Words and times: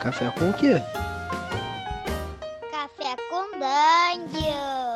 Café 0.00 0.30
com 0.30 0.48
o 0.48 0.54
quê? 0.54 0.80
Café 2.70 3.16
com 3.28 3.50
Dungeon. 3.58 4.94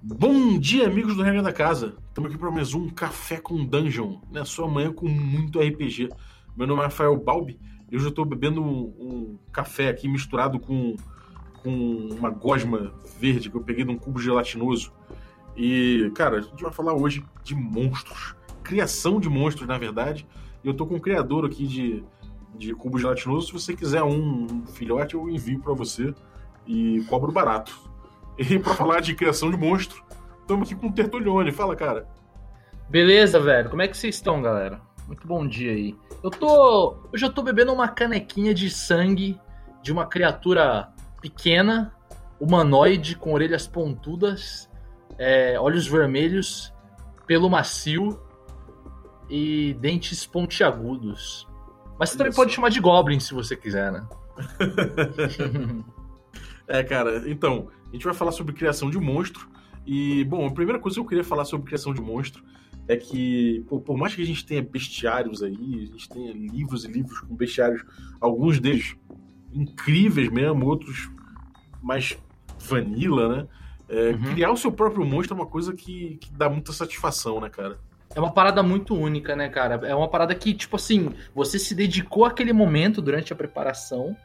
Bom 0.00 0.56
dia, 0.60 0.86
amigos 0.86 1.16
do 1.16 1.24
Regra 1.24 1.42
da 1.42 1.52
Casa. 1.52 1.96
Estamos 2.06 2.30
aqui 2.30 2.38
para 2.38 2.52
mais 2.52 2.72
um 2.72 2.88
Café 2.88 3.38
com 3.38 3.64
Dungeon, 3.64 4.20
na 4.30 4.44
sua 4.44 4.68
manhã 4.68 4.92
com 4.92 5.08
muito 5.08 5.58
RPG. 5.58 6.08
Meu 6.56 6.68
nome 6.68 6.82
é 6.82 6.84
Rafael 6.84 7.16
Balbi 7.16 7.58
e 7.90 7.96
hoje 7.96 8.06
eu 8.06 8.10
estou 8.10 8.24
bebendo 8.24 8.62
um, 8.62 8.94
um, 8.96 9.38
café 9.52 9.88
aqui 9.88 10.06
misturado 10.06 10.60
com, 10.60 10.94
com 11.64 11.70
uma 12.12 12.30
gosma 12.30 12.94
verde 13.18 13.50
que 13.50 13.56
eu 13.56 13.64
peguei 13.64 13.84
num 13.84 13.98
cubo 13.98 14.20
gelatinoso. 14.20 14.92
E, 15.56 16.12
cara, 16.14 16.38
a 16.38 16.42
gente 16.42 16.62
vai 16.62 16.72
falar 16.72 16.94
hoje 16.94 17.24
de 17.42 17.56
monstros. 17.56 18.35
Criação 18.66 19.20
de 19.20 19.28
monstros, 19.28 19.68
na 19.68 19.78
verdade. 19.78 20.26
E 20.64 20.66
eu 20.66 20.74
tô 20.74 20.84
com 20.84 20.96
um 20.96 20.98
criador 20.98 21.46
aqui 21.46 21.68
de, 21.68 22.04
de 22.56 22.74
cubo 22.74 22.98
gelatinoso. 22.98 23.46
Se 23.46 23.52
você 23.52 23.76
quiser 23.76 24.02
um 24.02 24.66
filhote, 24.66 25.14
eu 25.14 25.28
envio 25.30 25.60
para 25.60 25.72
você 25.72 26.12
e 26.66 27.04
cobro 27.08 27.30
barato. 27.30 27.72
E 28.38 28.58
para 28.58 28.74
falar 28.74 29.00
de 29.00 29.14
criação 29.14 29.50
de 29.50 29.56
monstro, 29.56 30.04
estamos 30.42 30.68
aqui 30.68 30.78
com 30.78 30.88
o 30.88 30.92
Tertolione. 30.92 31.50
Fala, 31.52 31.74
cara. 31.74 32.06
Beleza, 32.86 33.40
velho. 33.40 33.70
Como 33.70 33.80
é 33.80 33.88
que 33.88 33.96
vocês 33.96 34.16
estão, 34.16 34.42
galera? 34.42 34.78
Muito 35.06 35.26
bom 35.26 35.46
dia 35.46 35.72
aí. 35.72 35.96
Eu 36.22 36.30
tô. 36.30 36.98
Hoje 37.14 37.24
eu 37.24 37.32
tô 37.32 37.42
bebendo 37.42 37.72
uma 37.72 37.88
canequinha 37.88 38.52
de 38.52 38.68
sangue 38.68 39.40
de 39.82 39.90
uma 39.90 40.04
criatura 40.04 40.92
pequena, 41.22 41.94
humanoide, 42.38 43.16
com 43.16 43.32
orelhas 43.32 43.66
pontudas, 43.66 44.68
é, 45.16 45.58
olhos 45.58 45.86
vermelhos, 45.86 46.74
pelo 47.26 47.48
macio 47.48 48.20
e 49.28 49.74
dentes 49.80 50.26
pontiagudos. 50.26 51.46
Mas 51.98 52.10
você 52.10 52.18
também 52.18 52.32
pode 52.32 52.52
chamar 52.52 52.68
de 52.68 52.80
Goblin 52.80 53.20
se 53.20 53.34
você 53.34 53.56
quiser, 53.56 53.92
né? 53.92 54.06
É, 56.68 56.82
cara, 56.82 57.22
então, 57.30 57.68
a 57.88 57.92
gente 57.92 58.04
vai 58.04 58.12
falar 58.12 58.32
sobre 58.32 58.52
criação 58.52 58.90
de 58.90 58.98
monstro. 58.98 59.48
E, 59.86 60.24
bom, 60.24 60.46
a 60.46 60.50
primeira 60.50 60.80
coisa 60.80 60.96
que 60.96 61.00
eu 61.00 61.06
queria 61.06 61.22
falar 61.22 61.44
sobre 61.44 61.64
criação 61.64 61.94
de 61.94 62.00
monstro 62.00 62.42
é 62.88 62.96
que, 62.96 63.64
pô, 63.68 63.80
por 63.80 63.96
mais 63.96 64.14
que 64.14 64.22
a 64.22 64.26
gente 64.26 64.44
tenha 64.44 64.62
bestiários 64.62 65.42
aí, 65.42 65.54
a 65.54 65.86
gente 65.92 66.08
tenha 66.08 66.32
livros 66.32 66.84
e 66.84 66.88
livros 66.88 67.20
com 67.20 67.36
bestiários, 67.36 67.84
alguns 68.20 68.58
deles 68.58 68.96
incríveis 69.52 70.28
mesmo, 70.28 70.66
outros 70.66 71.08
mais 71.82 72.18
vanilla, 72.68 73.28
né? 73.28 73.48
É, 73.88 74.10
Uhum. 74.10 74.34
Criar 74.34 74.50
o 74.50 74.56
seu 74.56 74.72
próprio 74.72 75.06
monstro 75.06 75.36
é 75.36 75.40
uma 75.40 75.46
coisa 75.46 75.72
que, 75.72 76.16
que 76.16 76.32
dá 76.32 76.50
muita 76.50 76.72
satisfação, 76.72 77.40
né, 77.40 77.48
cara? 77.48 77.78
É 78.16 78.18
uma 78.20 78.32
parada 78.32 78.62
muito 78.62 78.94
única, 78.94 79.36
né, 79.36 79.46
cara? 79.50 79.74
É 79.86 79.94
uma 79.94 80.08
parada 80.08 80.34
que, 80.34 80.54
tipo 80.54 80.76
assim, 80.76 81.10
você 81.34 81.58
se 81.58 81.74
dedicou 81.74 82.24
àquele 82.24 82.50
momento 82.50 83.02
durante 83.02 83.30
a 83.30 83.36
preparação, 83.36 84.16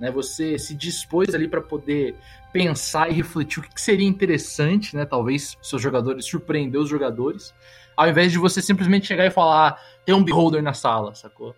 né? 0.00 0.10
Você 0.10 0.58
se 0.58 0.74
dispôs 0.74 1.34
ali 1.34 1.46
pra 1.46 1.60
poder 1.60 2.16
pensar 2.54 3.10
e 3.10 3.12
refletir 3.12 3.58
o 3.58 3.62
que 3.62 3.78
seria 3.78 4.08
interessante, 4.08 4.96
né? 4.96 5.04
Talvez 5.04 5.58
seus 5.60 5.82
jogadores 5.82 6.24
surpreender 6.24 6.80
os 6.80 6.88
jogadores, 6.88 7.54
ao 7.94 8.08
invés 8.08 8.32
de 8.32 8.38
você 8.38 8.62
simplesmente 8.62 9.06
chegar 9.06 9.26
e 9.26 9.30
falar, 9.30 9.68
"Ah, 9.68 9.78
tem 10.06 10.14
um 10.14 10.24
beholder 10.24 10.62
na 10.62 10.72
sala, 10.72 11.14
sacou? 11.14 11.54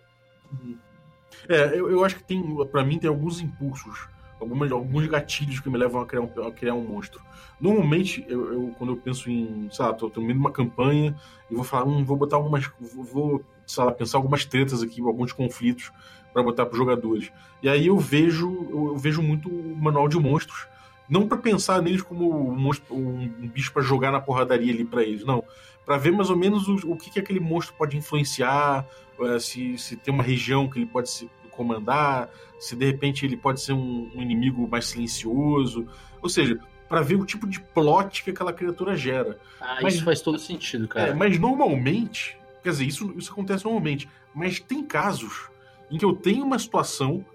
É, 1.47 1.67
eu, 1.79 1.89
eu 1.89 2.03
acho 2.03 2.17
que 2.17 2.23
tem, 2.25 2.43
para 2.65 2.83
mim, 2.83 2.99
tem 2.99 3.07
alguns 3.09 3.39
impulsos, 3.39 4.09
algumas, 4.39 4.71
alguns 4.71 5.07
gatilhos 5.07 5.59
que 5.59 5.69
me 5.69 5.77
levam 5.77 6.01
a 6.01 6.05
criar 6.05 6.21
um, 6.21 6.47
a 6.47 6.51
criar 6.51 6.73
um 6.73 6.87
monstro. 6.87 7.21
Normalmente, 7.59 8.25
eu, 8.27 8.53
eu- 8.53 8.75
quando 8.77 8.93
eu 8.93 8.97
penso 8.97 9.29
em, 9.29 9.67
sei 9.71 9.85
lá, 9.85 9.93
tô, 9.93 10.09
de 10.09 10.19
uma 10.19 10.51
campanha 10.51 11.15
e 11.49 11.55
vou 11.55 11.63
falar, 11.63 11.85
hum, 11.85 12.03
vou 12.03 12.17
botar 12.17 12.35
algumas, 12.35 12.69
vou, 12.79 13.43
sei 13.65 13.83
lá, 13.83 13.91
pensar 13.91 14.17
algumas 14.17 14.45
tretas 14.45 14.83
aqui, 14.83 15.01
alguns 15.01 15.31
conflitos 15.31 15.91
para 16.33 16.43
botar 16.43 16.65
para 16.65 16.77
jogadores. 16.77 17.31
E 17.63 17.69
aí 17.69 17.87
eu 17.87 17.97
vejo, 17.97 18.67
eu, 18.69 18.97
vejo 18.97 19.21
muito 19.21 19.49
o 19.49 19.75
manual 19.75 20.07
de 20.07 20.19
monstros, 20.19 20.67
não 21.09 21.27
para 21.27 21.37
pensar 21.37 21.81
neles 21.81 22.01
como 22.01 22.51
um, 22.51 22.55
monstro, 22.55 22.93
um, 22.93 23.47
bicho 23.47 23.71
para 23.71 23.81
jogar 23.81 24.11
na 24.11 24.19
porradaria 24.19 24.71
ali 24.73 24.85
para 24.85 25.03
eles, 25.03 25.23
não, 25.25 25.43
para 25.85 25.97
ver 25.97 26.11
mais 26.11 26.29
ou 26.29 26.35
menos 26.35 26.67
o, 26.67 26.75
o 26.91 26.97
que, 26.97 27.09
que 27.09 27.19
aquele 27.19 27.39
monstro 27.39 27.75
pode 27.77 27.95
influenciar, 27.97 28.85
eh, 29.21 29.39
se, 29.39 29.77
se 29.77 29.95
tem 29.95 30.13
uma 30.13 30.23
região 30.23 30.69
que 30.69 30.77
ele 30.77 30.85
pode 30.85 31.09
se 31.09 31.29
comandar, 31.57 32.29
se 32.59 32.75
de 32.75 32.85
repente 32.85 33.25
ele 33.25 33.35
pode 33.35 33.59
ser 33.61 33.73
um, 33.73 34.09
um 34.15 34.21
inimigo 34.21 34.67
mais 34.67 34.85
silencioso. 34.85 35.87
Ou 36.21 36.29
seja, 36.29 36.59
para 36.87 37.01
ver 37.01 37.15
o 37.15 37.25
tipo 37.25 37.47
de 37.47 37.59
plot 37.59 38.23
que 38.23 38.29
aquela 38.31 38.53
criatura 38.53 38.95
gera. 38.95 39.39
Ah, 39.59 39.79
Mas- 39.81 39.95
isso 39.95 40.05
faz 40.05 40.21
todo 40.21 40.39
sentido, 40.39 40.87
cara. 40.87 41.09
É, 41.09 41.13
mas 41.13 41.37
normalmente, 41.37 42.37
quer 42.63 42.69
dizer, 42.69 42.85
isso, 42.85 43.13
isso 43.17 43.31
acontece 43.31 43.65
normalmente, 43.65 44.07
mas 44.33 44.59
tem 44.59 44.83
casos 44.83 45.49
em 45.91 45.97
que 45.97 46.05
eu 46.05 46.13
tenho 46.15 46.45
uma 46.45 46.59
situação 46.59 47.25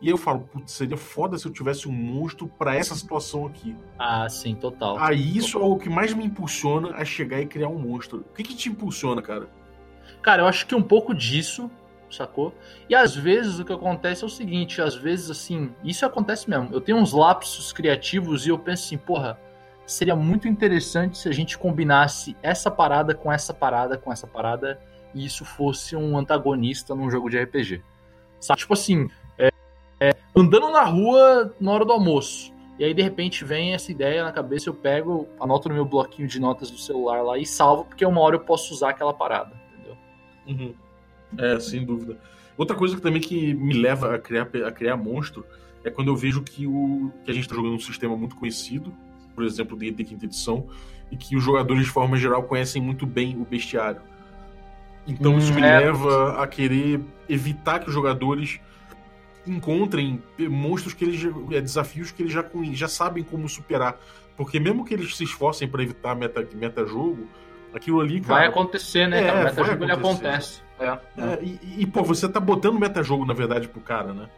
e 0.00 0.06
aí 0.06 0.12
eu 0.12 0.16
falo, 0.16 0.40
putz, 0.52 0.70
seria 0.72 0.96
foda 0.96 1.36
se 1.36 1.46
eu 1.46 1.52
tivesse 1.52 1.88
um 1.88 1.92
monstro 1.92 2.46
para 2.46 2.76
essa 2.76 2.94
situação 2.94 3.46
aqui. 3.46 3.74
Ah, 3.98 4.28
sim, 4.28 4.54
total. 4.54 4.96
Aí 4.96 5.36
isso 5.36 5.58
é 5.58 5.64
o 5.64 5.76
que 5.76 5.90
mais 5.90 6.14
me 6.14 6.24
impulsiona 6.24 6.90
a 6.94 7.04
chegar 7.04 7.40
e 7.40 7.46
criar 7.46 7.68
um 7.68 7.78
monstro. 7.80 8.20
O 8.20 8.32
que, 8.34 8.44
que 8.44 8.54
te 8.54 8.68
impulsiona, 8.68 9.20
cara? 9.20 9.48
Cara, 10.22 10.42
eu 10.42 10.46
acho 10.46 10.66
que 10.68 10.74
um 10.74 10.82
pouco 10.82 11.12
disso, 11.12 11.68
sacou? 12.16 12.54
E 12.88 12.94
às 12.94 13.14
vezes 13.14 13.58
o 13.58 13.64
que 13.64 13.72
acontece 13.72 14.24
é 14.24 14.26
o 14.26 14.30
seguinte, 14.30 14.80
às 14.80 14.94
vezes 14.94 15.30
assim, 15.30 15.72
isso 15.84 16.04
acontece 16.04 16.48
mesmo. 16.48 16.68
Eu 16.72 16.80
tenho 16.80 16.98
uns 16.98 17.12
lapsos 17.12 17.72
criativos 17.72 18.46
e 18.46 18.50
eu 18.50 18.58
penso 18.58 18.84
assim, 18.84 18.98
porra, 18.98 19.38
seria 19.86 20.14
muito 20.14 20.46
interessante 20.46 21.18
se 21.18 21.28
a 21.28 21.32
gente 21.32 21.56
combinasse 21.56 22.36
essa 22.42 22.70
parada 22.70 23.14
com 23.14 23.32
essa 23.32 23.54
parada 23.54 23.96
com 23.96 24.12
essa 24.12 24.26
parada 24.26 24.78
e 25.14 25.24
isso 25.24 25.44
fosse 25.44 25.96
um 25.96 26.16
antagonista 26.16 26.94
num 26.94 27.10
jogo 27.10 27.30
de 27.30 27.38
RPG. 27.38 27.82
Sabe? 28.38 28.60
Tipo 28.60 28.74
assim, 28.74 29.08
é, 29.38 29.50
é, 30.00 30.10
andando 30.36 30.70
na 30.70 30.84
rua 30.84 31.54
na 31.60 31.72
hora 31.72 31.84
do 31.84 31.92
almoço. 31.92 32.52
E 32.78 32.84
aí, 32.84 32.94
de 32.94 33.02
repente, 33.02 33.44
vem 33.44 33.74
essa 33.74 33.90
ideia 33.90 34.22
na 34.22 34.30
cabeça, 34.30 34.68
eu 34.68 34.74
pego, 34.74 35.28
anoto 35.40 35.68
no 35.68 35.74
meu 35.74 35.84
bloquinho 35.84 36.28
de 36.28 36.38
notas 36.38 36.70
do 36.70 36.78
celular 36.78 37.22
lá 37.22 37.36
e 37.36 37.44
salvo, 37.44 37.84
porque 37.84 38.06
uma 38.06 38.20
hora 38.20 38.36
eu 38.36 38.40
posso 38.40 38.72
usar 38.72 38.90
aquela 38.90 39.12
parada, 39.12 39.52
entendeu? 39.72 39.96
Uhum. 40.46 40.74
É, 41.36 41.58
sem 41.60 41.84
dúvida. 41.84 42.16
Outra 42.56 42.76
coisa 42.76 42.96
que 42.96 43.02
também 43.02 43.20
que 43.20 43.54
me 43.54 43.74
leva 43.74 44.14
a 44.14 44.18
criar, 44.18 44.48
a 44.66 44.72
criar 44.72 44.96
monstro 44.96 45.44
é 45.84 45.90
quando 45.90 46.08
eu 46.08 46.16
vejo 46.16 46.42
que, 46.42 46.66
o, 46.66 47.12
que 47.24 47.30
a 47.30 47.34
gente 47.34 47.44
está 47.44 47.54
jogando 47.54 47.74
um 47.74 47.80
sistema 47.80 48.16
muito 48.16 48.36
conhecido, 48.36 48.92
por 49.34 49.44
exemplo, 49.44 49.76
D&D 49.76 50.04
quinta 50.04 50.24
edição, 50.24 50.66
e 51.10 51.16
que 51.16 51.36
os 51.36 51.42
jogadores, 51.42 51.84
de 51.84 51.90
forma 51.90 52.16
geral, 52.16 52.42
conhecem 52.42 52.82
muito 52.82 53.06
bem 53.06 53.36
o 53.40 53.44
bestiário. 53.44 54.00
Então 55.06 55.34
Hum, 55.34 55.38
isso 55.38 55.54
me 55.54 55.62
é. 55.62 55.78
leva 55.78 56.42
a 56.42 56.46
querer 56.46 57.00
evitar 57.28 57.78
que 57.78 57.88
os 57.88 57.94
jogadores 57.94 58.60
encontrem 59.46 60.22
monstros 60.38 60.92
que 60.92 61.04
eles 61.04 61.24
é, 61.50 61.60
desafios 61.60 62.10
que 62.10 62.22
eles 62.22 62.32
já, 62.32 62.44
já 62.72 62.88
sabem 62.88 63.24
como 63.24 63.48
superar. 63.48 63.98
Porque 64.36 64.60
mesmo 64.60 64.84
que 64.84 64.94
eles 64.94 65.16
se 65.16 65.24
esforcem 65.24 65.66
para 65.66 65.82
evitar 65.82 66.14
meta, 66.14 66.46
meta 66.54 66.86
jogo, 66.86 67.26
aquilo 67.74 68.00
ali, 68.00 68.20
cara, 68.20 68.34
Vai 68.34 68.46
acontecer, 68.46 69.06
né, 69.06 69.26
É? 69.28 69.32
O 69.32 69.44
metajogo 69.44 69.84
ele 69.84 69.92
acontece. 69.92 70.60
É. 70.80 70.86
É, 70.86 70.98
e, 71.42 71.82
e, 71.82 71.86
pô, 71.86 72.02
você 72.02 72.28
tá 72.28 72.38
botando 72.38 72.78
metajogo, 72.78 73.24
na 73.24 73.34
verdade, 73.34 73.66
pro 73.68 73.80
cara, 73.80 74.12
né? 74.12 74.28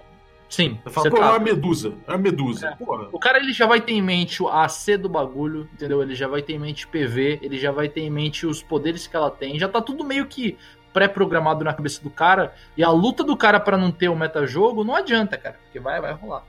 Sim. 0.48 0.78
Você 0.82 0.90
fala, 0.90 1.04
você 1.04 1.10
pô, 1.10 1.16
é 1.18 1.20
tá- 1.20 1.30
uma 1.30 1.38
medusa. 1.38 1.94
É 2.08 2.10
uma 2.10 2.18
medusa. 2.18 2.68
É. 2.68 2.76
O 3.12 3.18
cara 3.18 3.38
ele 3.38 3.52
já 3.52 3.66
vai 3.66 3.80
ter 3.80 3.92
em 3.92 4.02
mente 4.02 4.42
o 4.42 4.48
AC 4.48 4.96
do 4.96 5.08
bagulho, 5.08 5.68
entendeu? 5.72 6.02
Ele 6.02 6.14
já 6.14 6.26
vai 6.26 6.42
ter 6.42 6.54
em 6.54 6.58
mente 6.58 6.86
PV, 6.88 7.38
ele 7.42 7.56
já 7.56 7.70
vai 7.70 7.88
ter 7.88 8.00
em 8.00 8.10
mente 8.10 8.46
os 8.46 8.62
poderes 8.62 9.06
que 9.06 9.14
ela 9.14 9.30
tem. 9.30 9.58
Já 9.58 9.68
tá 9.68 9.80
tudo 9.80 10.02
meio 10.02 10.26
que 10.26 10.56
pré-programado 10.92 11.64
na 11.64 11.72
cabeça 11.72 12.02
do 12.02 12.10
cara. 12.10 12.52
E 12.76 12.82
a 12.82 12.90
luta 12.90 13.22
do 13.22 13.36
cara 13.36 13.60
pra 13.60 13.76
não 13.76 13.92
ter 13.92 14.08
o 14.08 14.16
metajogo 14.16 14.82
não 14.82 14.96
adianta, 14.96 15.36
cara. 15.38 15.56
Porque 15.62 15.78
vai, 15.78 16.00
vai 16.00 16.12
rolar. 16.14 16.44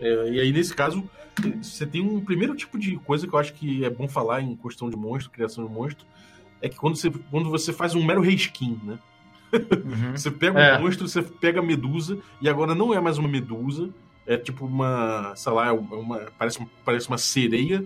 É, 0.00 0.28
e 0.30 0.40
aí, 0.40 0.50
nesse 0.52 0.74
caso, 0.74 1.08
você 1.62 1.86
tem 1.86 2.00
um 2.02 2.20
primeiro 2.20 2.54
tipo 2.56 2.78
de 2.78 2.96
coisa 2.96 3.26
que 3.28 3.32
eu 3.34 3.38
acho 3.38 3.52
que 3.52 3.84
é 3.84 3.90
bom 3.90 4.08
falar 4.08 4.40
em 4.40 4.56
questão 4.56 4.90
de 4.90 4.96
monstro, 4.96 5.30
criação 5.30 5.64
de 5.66 5.72
monstro, 5.72 6.04
é 6.66 6.68
que 6.68 6.76
quando 6.76 6.96
você, 6.96 7.10
quando 7.30 7.48
você 7.48 7.72
faz 7.72 7.94
um 7.94 8.04
mero 8.04 8.20
reskin, 8.20 8.78
né? 8.84 8.98
Você 10.14 10.30
pega 10.30 10.58
É. 10.60 10.76
um 10.76 10.82
monstro, 10.82 11.08
você 11.08 11.22
pega 11.22 11.60
a 11.60 11.62
medusa, 11.62 12.18
e 12.40 12.48
agora 12.48 12.74
não 12.74 12.92
é 12.92 13.00
mais 13.00 13.16
uma 13.16 13.28
medusa, 13.28 13.90
é 14.26 14.36
tipo 14.36 14.66
uma, 14.66 15.34
sei 15.36 15.52
lá, 15.52 15.68
é 15.68 15.72
uma, 15.72 16.18
parece, 16.36 16.66
parece 16.84 17.08
uma 17.08 17.16
sereia, 17.18 17.84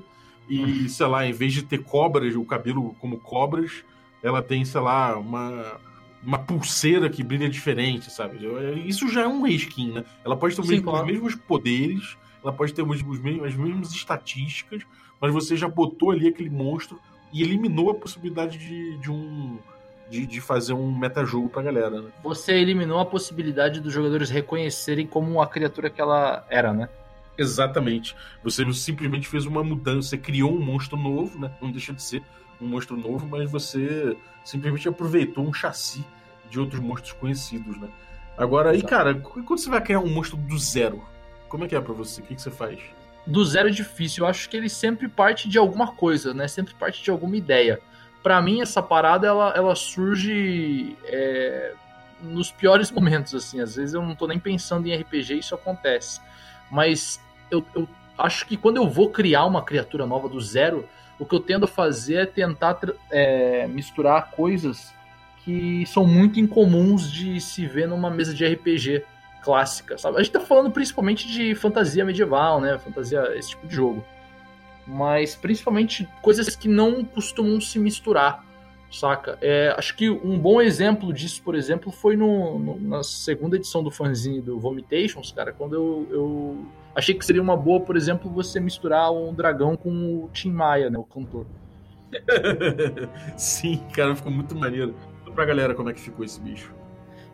e, 0.49 0.89
sei 0.89 1.07
lá, 1.07 1.25
em 1.27 1.33
vez 1.33 1.53
de 1.53 1.63
ter 1.63 1.85
cobras, 1.85 2.35
o 2.35 2.45
cabelo 2.45 2.97
como 2.99 3.19
cobras, 3.19 3.85
ela 4.23 4.43
tem, 4.43 4.65
sei 4.65 4.81
lá, 4.81 5.17
uma, 5.17 5.79
uma 6.25 6.39
pulseira 6.39 7.09
que 7.09 7.23
brilha 7.23 7.49
diferente, 7.49 8.11
sabe? 8.11 8.39
Isso 8.87 9.09
já 9.09 9.23
é 9.23 9.29
um 9.29 9.43
reskin, 9.43 9.93
né? 9.93 10.05
Ela 10.25 10.37
pode 10.37 10.55
ter 10.57 10.63
os 10.63 10.67
Sim, 10.67 10.75
mesmos, 10.77 10.91
claro. 10.91 11.07
os 11.07 11.13
mesmos 11.13 11.35
poderes, 11.37 12.17
ela 12.43 12.53
pode 12.53 12.73
ter 12.75 12.83
os, 12.83 13.01
os 13.03 13.21
mesmos, 13.21 13.47
as 13.47 13.55
mesmas 13.55 13.93
estatísticas, 13.93 14.83
mas 15.21 15.33
você 15.33 15.55
já 15.57 15.69
botou 15.69 16.11
ali 16.11 16.27
aquele 16.27 16.51
monstro 16.51 16.99
e 17.33 17.43
eliminou 17.43 17.91
a 17.91 17.95
possibilidade 17.95 18.59
de, 18.59 18.97
de 18.99 19.11
um 19.11 19.59
de, 20.09 20.27
de 20.27 20.41
fazer 20.41 20.73
um 20.73 20.91
metajogo 20.91 21.49
pra 21.49 21.63
galera, 21.63 22.03
né? 22.03 22.11
Você 22.23 22.53
eliminou 22.53 22.99
a 22.99 23.07
possibilidade 23.07 23.81
dos 23.81 23.93
jogadores 23.93 24.29
reconhecerem 24.29 25.07
como 25.07 25.41
a 25.41 25.47
criatura 25.47 25.89
que 25.89 26.01
ela 26.01 26.45
era, 26.51 26.73
né? 26.73 26.89
Exatamente. 27.39 28.17
Você 28.43 28.71
simplesmente 28.73 29.29
fez 29.29 29.47
uma 29.47 29.63
mudança, 29.63 30.09
você 30.09 30.19
criou 30.19 30.53
um 30.53 30.61
monstro 30.61 30.99
novo, 30.99 31.39
né? 31.39 31.53
Não 31.63 31.71
deixa 31.71 31.93
de 31.93 32.03
ser 32.03 32.23
um 32.61 32.67
monstro 32.67 32.97
novo, 32.97 33.27
mas 33.27 33.51
você 33.51 34.17
simplesmente 34.45 34.89
aproveitou 34.89 35.47
um 35.47 35.53
chassi 35.53 36.05
de 36.51 36.59
outros 36.59 36.81
monstros 36.81 37.13
conhecidos, 37.13 37.81
né? 37.81 37.89
Agora, 38.37 38.75
e 38.75 38.83
cara, 38.83 39.15
quando 39.15 39.59
você 39.59 39.71
vai 39.71 39.81
criar 39.81 40.01
um 40.01 40.09
monstro 40.09 40.37
do 40.37 40.59
zero, 40.59 41.03
como 41.49 41.65
é 41.65 41.69
que 41.69 41.77
é 41.77 41.81
pra 41.81 41.95
você? 41.95 42.21
O 42.21 42.25
que, 42.25 42.35
que 42.35 42.43
você 42.43 42.51
faz? 42.51 42.81
Do 43.27 43.45
zero 43.45 43.69
é 43.69 43.73
difícil. 43.73 44.25
Eu 44.25 44.31
acho 44.31 44.49
que 44.49 44.57
ele 44.57 44.69
sempre 44.69 45.09
parte 45.09 45.49
de 45.49 45.59
alguma 45.59 45.93
coisa, 45.93 46.35
né? 46.35 46.49
Sempre 46.49 46.75
parte 46.75 47.03
de 47.03 47.11
alguma 47.11 47.37
ideia. 47.37 47.81
Para 48.23 48.41
mim, 48.41 48.61
essa 48.61 48.83
parada, 48.83 49.27
ela, 49.27 49.53
ela 49.57 49.75
surge 49.75 50.97
é, 51.05 51.73
nos 52.23 52.51
piores 52.51 52.91
momentos, 52.93 53.35
assim. 53.35 53.61
Às 53.61 53.77
vezes 53.77 53.95
eu 53.95 54.03
não 54.03 54.15
tô 54.15 54.27
nem 54.27 54.39
pensando 54.39 54.87
em 54.87 54.95
RPG 54.95 55.35
e 55.35 55.39
isso 55.39 55.55
acontece. 55.55 56.21
Mas 56.71 57.21
eu, 57.51 57.65
eu 57.75 57.89
acho 58.17 58.47
que 58.47 58.57
quando 58.57 58.77
eu 58.77 58.89
vou 58.89 59.11
criar 59.11 59.45
uma 59.47 59.63
criatura 59.63 60.07
nova 60.07 60.29
do 60.29 60.41
zero, 60.41 60.89
o 61.19 61.27
que 61.27 61.35
eu 61.35 61.41
tendo 61.41 61.65
a 61.65 61.69
fazer 61.69 62.15
é 62.15 62.27
tentar 62.27 62.79
é, 63.11 63.67
misturar 63.67 64.31
coisas 64.31 64.93
que 65.45 65.85
são 65.87 66.07
muito 66.07 66.39
incomuns 66.39 67.11
de 67.11 67.41
se 67.41 67.67
ver 67.67 67.89
numa 67.89 68.11
mesa 68.11 68.35
de 68.35 68.47
RPG 68.47 69.05
clássica, 69.43 69.99
sabe? 69.99 70.19
A 70.19 70.23
gente 70.23 70.33
tá 70.33 70.41
falando 70.41 70.71
principalmente 70.71 71.27
de 71.27 71.55
fantasia 71.55 72.05
medieval, 72.05 72.61
né? 72.61 72.79
Fantasia, 72.79 73.37
esse 73.37 73.51
tipo 73.51 73.67
de 73.67 73.75
jogo. 73.75 74.05
Mas 74.87 75.35
principalmente 75.35 76.09
coisas 76.23 76.57
que 76.57 76.69
não 76.69 77.05
costumam 77.05 77.61
se 77.61 77.79
misturar, 77.79 78.45
saca? 78.91 79.39
É, 79.41 79.75
acho 79.77 79.97
que 79.97 80.11
um 80.11 80.39
bom 80.39 80.61
exemplo 80.61 81.13
disso, 81.13 81.43
por 81.43 81.55
exemplo, 81.55 81.93
foi 81.93 82.17
no, 82.17 82.59
no, 82.59 82.81
na 82.81 83.03
segunda 83.03 83.57
edição 83.57 83.83
do 83.83 83.91
fanzine 83.91 84.41
do 84.41 84.59
Vomitations, 84.59 85.33
cara, 85.33 85.53
quando 85.53 85.75
eu, 85.75 86.07
eu 86.11 86.67
achei 86.95 87.15
que 87.15 87.25
seria 87.25 87.43
uma 87.43 87.57
boa, 87.57 87.81
por 87.81 87.97
exemplo, 87.97 88.31
você 88.31 88.59
misturar 88.59 89.13
um 89.13 89.33
dragão 89.33 89.77
com 89.77 89.91
o 89.91 90.31
Tim 90.33 90.51
Maia, 90.51 90.91
né? 90.91 90.99
O 90.99 91.05
cantor. 91.05 91.47
Sim, 93.37 93.81
cara, 93.93 94.17
ficou 94.17 94.33
muito 94.33 94.57
maneiro 94.57 94.95
pra 95.35 95.45
galera 95.45 95.75
como 95.75 95.89
é 95.89 95.93
que 95.93 96.01
ficou 96.01 96.25
esse 96.25 96.41
bicho. 96.41 96.75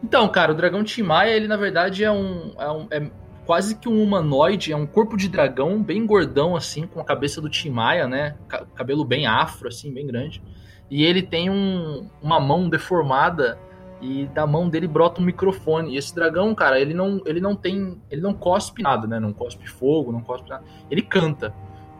Então, 0.03 0.29
cara, 0.29 0.53
o 0.53 0.55
dragão 0.55 0.85
Timaya, 0.85 1.35
ele 1.35 1.49
na 1.49 1.57
verdade 1.57 2.05
é 2.05 2.11
um, 2.11 2.53
é 2.59 2.71
um. 2.71 2.87
É 2.91 3.11
quase 3.47 3.77
que 3.77 3.89
um 3.89 4.03
humanoide, 4.03 4.73
é 4.73 4.77
um 4.77 4.87
corpo 4.87 5.17
de 5.17 5.29
dragão 5.29 5.81
bem 5.81 6.05
gordão, 6.05 6.57
assim, 6.57 6.87
com 6.87 7.01
a 7.01 7.05
cabeça 7.05 7.41
do 7.41 7.49
Timaya, 7.49 8.09
né? 8.09 8.37
Cabelo 8.75 9.05
bem 9.05 9.27
afro, 9.27 9.69
assim, 9.69 9.95
bem 9.95 10.07
grande. 10.07 10.43
E 10.91 11.05
ele 11.05 11.23
tem 11.23 11.49
um, 11.49 12.11
uma 12.21 12.41
mão 12.41 12.69
deformada 12.69 13.57
e 14.01 14.27
da 14.27 14.47
mão 14.47 14.69
dele 14.69 14.89
brota 14.89 15.21
um 15.21 15.25
microfone. 15.25 15.95
E 15.95 15.97
esse 15.97 16.15
dragão, 16.15 16.55
cara, 16.55 16.81
ele 16.81 16.93
não, 16.93 17.23
ele 17.25 17.41
não 17.41 17.55
tem. 17.55 18.01
Ele 18.11 18.21
não 18.21 18.35
cospe 18.35 18.83
nada, 18.83 19.07
né? 19.07 19.21
Não 19.21 19.33
cospe 19.33 19.69
fogo, 19.69 20.13
não 20.13 20.21
cospe 20.21 20.51
nada. 20.51 20.65
Ele 20.91 21.03
canta. 21.03 21.55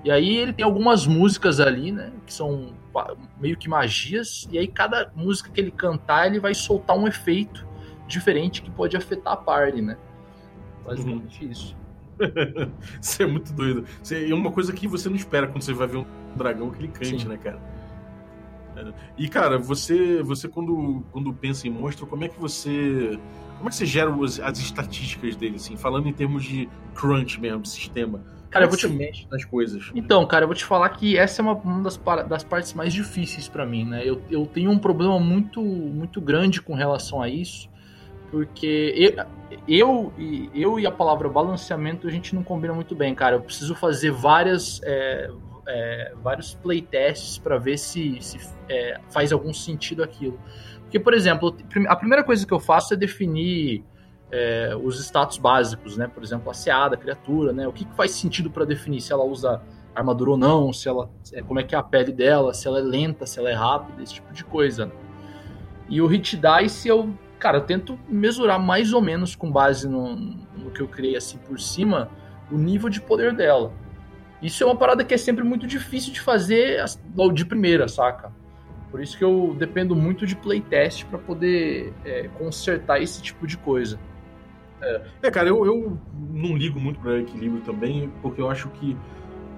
E 0.05 0.11
aí 0.11 0.37
ele 0.37 0.53
tem 0.53 0.65
algumas 0.65 1.07
músicas 1.07 1.59
ali, 1.59 1.91
né? 1.93 2.13
Que 2.27 2.33
são 2.33 2.73
meio 3.41 3.57
que 3.57 3.69
magias. 3.69 4.49
E 4.51 4.59
aí 4.59 4.67
cada 4.67 5.11
música 5.15 5.51
que 5.51 5.61
ele 5.61 5.71
cantar, 5.71 6.27
ele 6.27 6.41
vai 6.41 6.55
soltar 6.55 6.97
um 6.97 7.07
efeito 7.07 7.66
diferente 8.07 8.63
que 8.63 8.71
pode 8.71 8.97
afetar 8.97 9.35
a 9.35 9.37
party, 9.37 9.83
né? 9.83 9.97
Basicamente 10.85 11.45
uhum. 11.45 11.51
isso. 11.51 11.77
isso 13.01 13.23
é 13.23 13.27
muito 13.27 13.53
doido. 13.53 13.85
É 14.11 14.35
uma 14.35 14.51
coisa 14.51 14.73
que 14.73 14.87
você 14.87 15.09
não 15.09 15.17
espera 15.17 15.47
quando 15.47 15.63
você 15.63 15.73
vai 15.73 15.87
ver 15.87 15.99
um 15.99 16.07
dragão 16.35 16.71
que 16.71 16.79
ele 16.79 16.89
cante, 16.89 17.23
Sim. 17.23 17.29
né, 17.29 17.37
cara? 17.37 17.61
É. 18.77 18.93
E, 19.17 19.29
cara, 19.29 19.59
você, 19.59 20.23
você 20.23 20.49
quando, 20.49 21.03
quando 21.11 21.33
pensa 21.33 21.67
em 21.67 21.71
monstro, 21.71 22.07
como 22.07 22.25
é 22.25 22.29
que 22.29 22.39
você. 22.39 23.19
Como 23.57 23.69
é 23.69 23.71
que 23.71 23.77
você 23.77 23.87
gera 23.87 24.15
as, 24.23 24.39
as 24.39 24.59
estatísticas 24.59 25.35
dele, 25.35 25.57
assim? 25.57 25.77
Falando 25.77 26.09
em 26.09 26.13
termos 26.13 26.45
de 26.45 26.69
crunch 26.95 27.41
mesmo, 27.41 27.65
sistema 27.65 28.23
Cara, 28.57 28.65
eu 28.65 28.69
vou 28.71 28.79
te 28.79 28.89
mexe 28.89 29.27
nas 29.31 29.45
coisas. 29.45 29.91
Então, 29.95 30.25
cara, 30.27 30.45
eu 30.45 30.49
vou 30.49 30.55
te 30.55 30.65
falar 30.65 30.89
que 30.91 31.17
essa 31.17 31.43
é 31.43 31.45
uma, 31.45 31.55
uma 31.55 31.83
das, 31.83 32.01
das 32.29 32.45
partes 32.45 32.73
mais 32.73 32.93
difíceis 32.93 33.49
para 33.49 33.67
mim, 33.67 33.85
né? 33.85 34.03
Eu, 34.05 34.23
eu 34.31 34.47
tenho 34.47 34.71
um 34.71 34.79
problema 34.79 35.19
muito, 35.19 35.61
muito 35.61 36.21
grande 36.21 36.63
com 36.63 36.75
relação 36.75 37.21
a 37.21 37.29
isso, 37.29 37.69
porque 38.31 38.95
eu, 39.69 40.13
eu, 40.17 40.51
eu 40.55 40.81
e 40.81 40.87
a 40.87 40.91
palavra 40.91 41.29
balanceamento 41.29 42.07
a 42.07 42.11
gente 42.11 42.35
não 42.35 42.43
combina 42.43 42.75
muito 42.75 42.95
bem, 42.95 43.15
cara. 43.15 43.37
Eu 43.37 43.41
preciso 43.41 43.75
fazer 43.75 44.11
várias, 44.11 44.81
é, 44.85 45.31
é, 45.69 46.13
vários 46.23 46.55
playtests 46.55 47.39
para 47.39 47.59
ver 47.59 47.79
se, 47.79 48.19
se 48.21 48.39
é, 48.69 49.01
faz 49.11 49.33
algum 49.33 49.53
sentido 49.53 50.03
aquilo. 50.03 50.39
Porque, 50.83 51.01
por 51.01 51.15
exemplo, 51.15 51.57
a 51.89 51.97
primeira 51.97 52.23
coisa 52.23 52.47
que 52.47 52.53
eu 52.53 52.61
faço 52.61 52.95
é 52.95 52.97
definir 52.97 53.85
é, 54.31 54.77
os 54.81 55.01
status 55.01 55.39
básicos, 55.39 55.97
né? 55.97 56.07
Por 56.07 56.23
exemplo, 56.23 56.51
a 56.51 56.55
CA 56.55 56.89
da 56.89 56.97
criatura, 56.97 57.53
né? 57.53 57.67
O 57.67 57.73
que, 57.73 57.85
que 57.85 57.95
faz 57.95 58.13
sentido 58.13 58.51
para 58.51 58.65
definir 58.65 59.01
se 59.01 59.13
ela 59.13 59.25
usa 59.25 59.63
armadura 59.95 60.33
ou 60.33 60.37
não, 60.37 60.73
se 60.73 60.89
ela, 60.89 61.11
é, 61.33 61.43
como 61.43 61.59
é 61.59 61.63
que 61.63 61.75
é 61.75 61.79
a 61.79 61.83
pele 61.83 62.13
dela, 62.13 62.53
se 62.53 62.69
ela 62.69 62.79
é 62.79 62.83
lenta, 62.83 63.27
se 63.27 63.39
ela 63.39 63.51
é 63.51 63.55
rápida, 63.55 64.03
esse 64.03 64.15
tipo 64.15 64.33
de 64.33 64.45
coisa. 64.45 64.87
Né? 64.87 64.93
E 65.89 66.01
o 66.01 66.07
hit 66.07 66.37
dice 66.37 66.89
eu, 66.89 67.11
cara, 67.39 67.59
eu 67.59 67.63
tento 67.63 67.99
mesurar 68.09 68.61
mais 68.61 68.93
ou 68.93 69.01
menos 69.01 69.35
com 69.35 69.51
base 69.51 69.89
no, 69.89 70.17
no 70.17 70.71
que 70.71 70.81
eu 70.81 70.89
criei 70.89 71.17
assim 71.17 71.39
por 71.39 71.61
cima, 71.61 72.11
o 72.51 72.57
nível 72.57 72.89
de 72.89 73.01
poder 73.01 73.35
dela. 73.35 73.73
Isso 74.43 74.63
é 74.63 74.67
uma 74.67 74.77
parada 74.77 75.05
que 75.05 75.15
é 75.15 75.17
sempre 75.17 75.43
muito 75.43 75.67
difícil 75.67 76.13
de 76.13 76.21
fazer 76.21 76.85
de 77.33 77.45
primeira, 77.45 77.89
saca? 77.89 78.33
Por 78.91 79.01
isso 79.03 79.17
que 79.17 79.25
eu 79.25 79.55
dependo 79.59 79.97
muito 79.97 80.27
de 80.27 80.37
playtest 80.37 81.05
para 81.07 81.19
poder 81.19 81.93
é, 82.05 82.29
consertar 82.39 83.01
esse 83.01 83.21
tipo 83.21 83.47
de 83.47 83.57
coisa. 83.57 83.99
É, 84.81 85.03
é 85.23 85.31
cara, 85.31 85.49
eu, 85.49 85.65
eu 85.65 85.99
não 86.31 86.57
ligo 86.57 86.79
muito 86.79 87.01
para 87.01 87.19
equilíbrio 87.19 87.63
também, 87.63 88.13
porque 88.23 88.41
eu 88.41 88.51
acho 88.51 88.69
que 88.71 88.97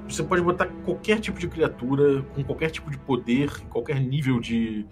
você 0.09 0.23
pode 0.23 0.43
botar 0.43 0.67
qualquer 0.85 1.21
tipo 1.21 1.39
de 1.39 1.49
criatura, 1.49 2.23
com 2.35 2.43
qualquer 2.43 2.71
tipo 2.71 2.91
de 2.91 2.99
poder, 2.99 3.51
qualquer 3.69 4.01
nível 4.01 4.41
de, 4.41 4.87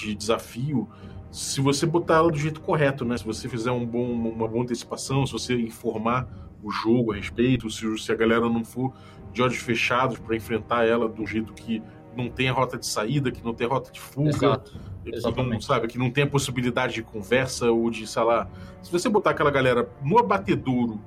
de 0.00 0.14
desafio, 0.14 0.88
se 1.30 1.60
você 1.60 1.86
botar 1.86 2.16
ela 2.16 2.30
do 2.30 2.38
jeito 2.38 2.60
correto, 2.60 3.04
né? 3.04 3.16
Se 3.16 3.24
você 3.24 3.48
fizer 3.48 3.70
um 3.70 3.86
bom, 3.86 4.10
uma 4.12 4.48
boa 4.48 4.62
antecipação, 4.62 5.24
se 5.26 5.32
você 5.32 5.54
informar 5.54 6.28
o 6.62 6.70
jogo 6.70 7.12
a 7.12 7.16
respeito, 7.16 7.70
se, 7.70 7.98
se 7.98 8.12
a 8.12 8.14
galera 8.14 8.48
não 8.48 8.64
for 8.64 8.92
de 9.32 9.40
olhos 9.42 9.58
fechados 9.58 10.18
para 10.18 10.34
enfrentar 10.34 10.84
ela 10.86 11.08
do 11.08 11.24
jeito 11.24 11.52
que 11.52 11.82
não 12.16 12.28
tem 12.28 12.48
a 12.48 12.52
rota 12.52 12.76
de 12.76 12.86
saída, 12.86 13.30
que 13.30 13.44
não 13.44 13.54
tem 13.54 13.66
rota 13.66 13.92
de 13.92 14.00
fuga, 14.00 14.60
Exato. 15.06 15.34
que 15.34 15.42
não, 15.42 15.60
sabe, 15.60 15.86
que 15.86 15.98
não 15.98 16.10
tem 16.10 16.24
a 16.24 16.26
possibilidade 16.26 16.94
de 16.94 17.02
conversa 17.02 17.70
ou 17.70 17.88
de, 17.90 18.06
sei 18.06 18.22
lá. 18.22 18.48
Se 18.82 18.90
você 18.90 19.08
botar 19.08 19.30
aquela 19.30 19.50
galera 19.50 19.88
no 20.02 20.18
abatedouro 20.18 21.00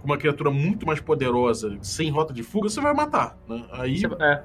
com 0.00 0.06
uma 0.06 0.18
criatura 0.18 0.50
muito 0.50 0.84
mais 0.84 1.00
poderosa, 1.00 1.78
sem 1.80 2.10
rota 2.10 2.34
de 2.34 2.42
fuga, 2.42 2.68
você 2.68 2.80
vai 2.80 2.92
matar, 2.92 3.38
né? 3.48 3.64
Aí. 3.72 4.02
É. 4.20 4.42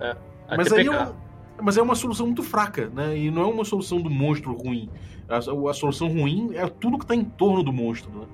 é. 0.00 0.16
Mas 0.56 0.72
aí 0.72 0.88
é, 0.88 1.12
mas 1.62 1.76
é 1.76 1.82
uma 1.82 1.94
solução 1.94 2.26
muito 2.26 2.42
fraca, 2.42 2.88
né? 2.88 3.16
E 3.16 3.30
não 3.30 3.42
é 3.42 3.46
uma 3.46 3.64
solução 3.64 4.00
do 4.00 4.10
monstro 4.10 4.52
ruim. 4.52 4.88
A, 5.28 5.38
a 5.38 5.74
solução 5.74 6.08
ruim 6.08 6.50
é 6.54 6.66
tudo 6.68 6.98
que 6.98 7.04
está 7.04 7.14
em 7.14 7.24
torno 7.24 7.62
do 7.62 7.72
monstro, 7.72 8.10
né? 8.10 8.26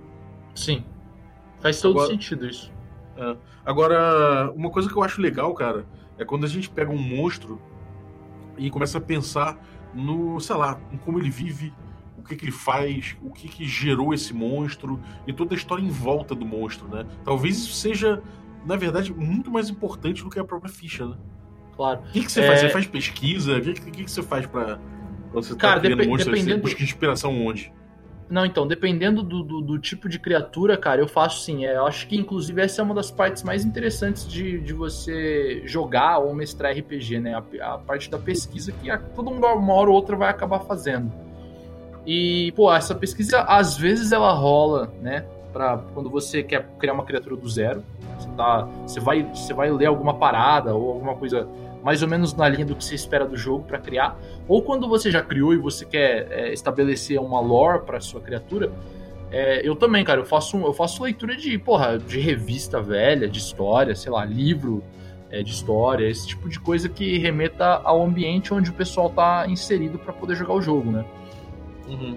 Sim. 0.54 0.84
Faz 1.60 1.80
todo 1.80 1.92
Agora, 1.92 2.08
sentido 2.10 2.46
isso. 2.46 2.72
É. 3.16 3.36
Agora, 3.64 4.50
uma 4.56 4.70
coisa 4.70 4.88
que 4.88 4.96
eu 4.96 5.02
acho 5.02 5.20
legal, 5.20 5.52
cara, 5.54 5.86
é 6.18 6.24
quando 6.24 6.44
a 6.44 6.48
gente 6.48 6.70
pega 6.70 6.90
um 6.90 6.98
monstro 6.98 7.60
e 8.56 8.70
começa 8.70 8.98
a 8.98 9.00
pensar 9.00 9.58
no, 9.94 10.40
sei 10.40 10.56
lá, 10.56 10.80
em 10.92 10.96
como 10.96 11.18
ele 11.18 11.30
vive, 11.30 11.72
o 12.18 12.22
que, 12.22 12.36
que 12.36 12.44
ele 12.44 12.52
faz, 12.52 13.16
o 13.22 13.30
que, 13.30 13.48
que 13.48 13.66
gerou 13.66 14.12
esse 14.12 14.32
monstro 14.32 15.00
e 15.26 15.32
toda 15.32 15.54
a 15.54 15.56
história 15.56 15.82
em 15.82 15.90
volta 15.90 16.34
do 16.34 16.44
monstro, 16.44 16.88
né? 16.88 17.06
Talvez 17.24 17.58
isso 17.58 17.72
seja, 17.72 18.22
na 18.64 18.76
verdade, 18.76 19.12
muito 19.12 19.50
mais 19.50 19.68
importante 19.70 20.22
do 20.22 20.30
que 20.30 20.38
a 20.38 20.44
própria 20.44 20.70
ficha, 20.70 21.06
né? 21.06 21.16
Claro. 21.80 22.00
O 22.00 22.12
que, 22.12 22.24
que 22.24 22.30
você 22.30 22.42
é... 22.42 22.46
faz? 22.46 22.60
Você 22.60 22.68
faz 22.68 22.86
pesquisa? 22.86 23.56
O 23.56 23.62
que, 23.62 23.72
que, 23.72 24.04
que 24.04 24.10
você 24.10 24.22
faz 24.22 24.44
para 24.44 24.78
você 25.32 25.54
tá 25.54 25.60
Cara, 25.60 25.74
tá 25.76 25.80
criando 25.80 26.06
monstro? 26.06 26.30
Dependendo... 26.30 26.56
Você 26.56 26.62
busca 26.62 26.82
inspiração 26.82 27.46
onde? 27.46 27.72
Não, 28.28 28.44
então, 28.44 28.66
dependendo 28.66 29.22
do, 29.22 29.42
do, 29.42 29.60
do, 29.62 29.78
tipo 29.78 30.06
de 30.06 30.18
criatura, 30.18 30.76
cara, 30.76 31.00
eu 31.00 31.08
faço 31.08 31.42
sim. 31.42 31.64
É, 31.64 31.76
eu 31.76 31.86
acho 31.86 32.06
que, 32.06 32.16
inclusive, 32.16 32.60
essa 32.60 32.82
é 32.82 32.84
uma 32.84 32.94
das 32.94 33.10
partes 33.10 33.42
mais 33.42 33.64
interessantes 33.64 34.28
de, 34.28 34.60
de 34.60 34.74
você 34.74 35.62
jogar 35.64 36.18
ou 36.18 36.34
mestrar 36.34 36.76
RPG, 36.76 37.18
né? 37.18 37.34
A, 37.34 37.74
a 37.74 37.78
parte 37.78 38.10
da 38.10 38.18
pesquisa 38.18 38.72
que 38.72 38.90
a, 38.90 38.98
todo 38.98 39.30
mundo, 39.30 39.46
uma 39.46 39.72
hora 39.72 39.88
ou 39.88 39.96
outra, 39.96 40.14
vai 40.16 40.28
acabar 40.28 40.60
fazendo. 40.60 41.10
E, 42.06 42.52
pô, 42.54 42.70
essa 42.70 42.94
pesquisa, 42.94 43.40
às 43.40 43.78
vezes, 43.78 44.12
ela 44.12 44.34
rola, 44.34 44.92
né? 45.00 45.24
Pra 45.50 45.78
quando 45.94 46.10
você 46.10 46.42
quer 46.42 46.68
criar 46.78 46.92
uma 46.92 47.04
criatura 47.06 47.36
do 47.36 47.48
zero. 47.48 47.82
Você, 48.18 48.28
tá, 48.36 48.68
você, 48.86 49.00
vai, 49.00 49.22
você 49.22 49.54
vai 49.54 49.70
ler 49.70 49.86
alguma 49.86 50.12
parada 50.12 50.74
ou 50.74 50.92
alguma 50.92 51.16
coisa 51.16 51.48
mais 51.82 52.02
ou 52.02 52.08
menos 52.08 52.34
na 52.34 52.48
linha 52.48 52.64
do 52.64 52.74
que 52.74 52.84
você 52.84 52.94
espera 52.94 53.24
do 53.26 53.36
jogo 53.36 53.64
para 53.64 53.78
criar, 53.78 54.18
ou 54.46 54.62
quando 54.62 54.88
você 54.88 55.10
já 55.10 55.22
criou 55.22 55.54
e 55.54 55.56
você 55.56 55.84
quer 55.84 56.28
é, 56.30 56.52
estabelecer 56.52 57.18
uma 57.20 57.40
lore 57.40 57.84
para 57.84 58.00
sua 58.00 58.20
criatura. 58.20 58.70
É, 59.30 59.66
eu 59.66 59.76
também, 59.76 60.04
cara, 60.04 60.20
eu 60.20 60.26
faço, 60.26 60.56
eu 60.58 60.72
faço 60.72 61.02
leitura 61.04 61.36
de, 61.36 61.56
porra, 61.58 61.98
de 61.98 62.18
revista 62.18 62.80
velha, 62.80 63.28
de 63.28 63.38
história, 63.38 63.94
sei 63.94 64.10
lá, 64.10 64.24
livro 64.24 64.82
é, 65.30 65.42
de 65.42 65.52
história, 65.52 66.08
esse 66.08 66.26
tipo 66.26 66.48
de 66.48 66.58
coisa 66.58 66.88
que 66.88 67.16
remeta 67.18 67.80
ao 67.84 68.02
ambiente 68.02 68.52
onde 68.52 68.70
o 68.70 68.72
pessoal 68.74 69.08
tá 69.08 69.46
inserido 69.48 69.98
para 69.98 70.12
poder 70.12 70.34
jogar 70.34 70.54
o 70.54 70.60
jogo, 70.60 70.90
né? 70.90 71.04
Uhum. 71.88 72.16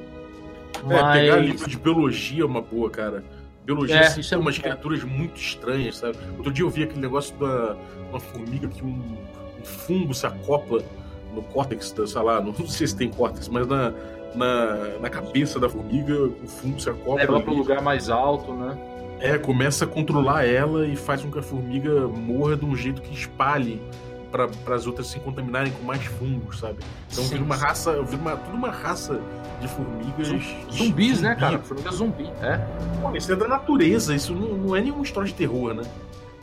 Mas... 0.86 1.18
É, 1.18 1.22
pegar 1.22 1.38
livro 1.38 1.70
de 1.70 1.78
biologia 1.78 2.42
é 2.42 2.46
uma 2.46 2.62
boa, 2.62 2.90
cara. 2.90 3.24
Biologia, 3.64 3.96
é, 3.96 4.08
assim, 4.08 4.22
tem 4.22 4.38
é 4.38 4.42
umas 4.42 4.58
criaturas 4.58 5.04
muito 5.04 5.40
estranhas, 5.40 5.98
sabe? 5.98 6.18
Outro 6.36 6.52
dia 6.52 6.66
eu 6.66 6.70
vi 6.70 6.84
aquele 6.84 7.00
negócio 7.00 7.34
da 7.38 7.78
uma 8.10 8.20
formiga 8.20 8.68
que 8.68 8.84
um 8.84 9.02
fungo 9.64 10.14
se 10.14 10.26
acopla 10.26 10.82
no 11.34 11.42
córtex, 11.42 11.92
da, 11.92 12.06
sei 12.06 12.22
lá, 12.22 12.40
não 12.42 12.54
sei 12.68 12.88
se 12.88 12.96
tem 12.96 13.10
córtex, 13.10 13.48
mas 13.48 13.68
na, 13.68 13.94
na, 14.36 14.76
na 15.02 15.10
cabeça 15.10 15.60
da 15.60 15.70
formiga, 15.70 16.14
o 16.14 16.48
fungo 16.48 16.80
se 16.80 16.90
acopla. 16.90 17.16
Leva 17.16 17.42
para 17.42 17.52
um 17.52 17.58
lugar 17.58 17.82
mais 17.82 18.10
alto, 18.10 18.54
né? 18.54 18.78
É, 19.20 19.38
começa 19.38 19.86
a 19.86 19.88
controlar 19.88 20.46
ela 20.46 20.86
e 20.86 20.96
faz 20.96 21.22
com 21.22 21.32
que 21.32 21.40
a 21.40 21.44
formiga 21.44 22.08
morra 22.08 22.58
de 22.58 22.66
um 22.66 22.76
jeito 22.76 23.02
que 23.02 23.14
espalhe 23.14 23.82
para 24.34 24.76
as 24.76 24.88
outras 24.88 25.08
se 25.08 25.20
contaminarem 25.20 25.72
com 25.72 25.84
mais 25.84 26.04
fungos, 26.04 26.60
sabe? 26.60 26.80
Então 27.12 27.24
vira 27.26 27.44
uma 27.44 27.56
raça, 27.56 28.02
vira 28.02 28.22
uma, 28.22 28.36
tudo 28.36 28.58
uma 28.58 28.72
raça 28.72 29.22
de 29.62 29.68
formigas. 29.68 30.28
Zumbis, 30.28 30.76
zumbi, 30.76 31.22
né, 31.22 31.36
cara? 31.36 31.60
Formiga 31.60 31.92
zumbi, 31.92 32.30
é. 32.42 32.58
Pô, 33.00 33.16
isso 33.16 33.32
é 33.32 33.36
da 33.36 33.48
natureza, 33.48 34.16
isso 34.16 34.34
não, 34.34 34.58
não 34.58 34.76
é 34.76 34.82
nenhuma 34.82 35.04
história 35.04 35.28
de 35.30 35.36
terror, 35.36 35.76
né? 35.76 35.84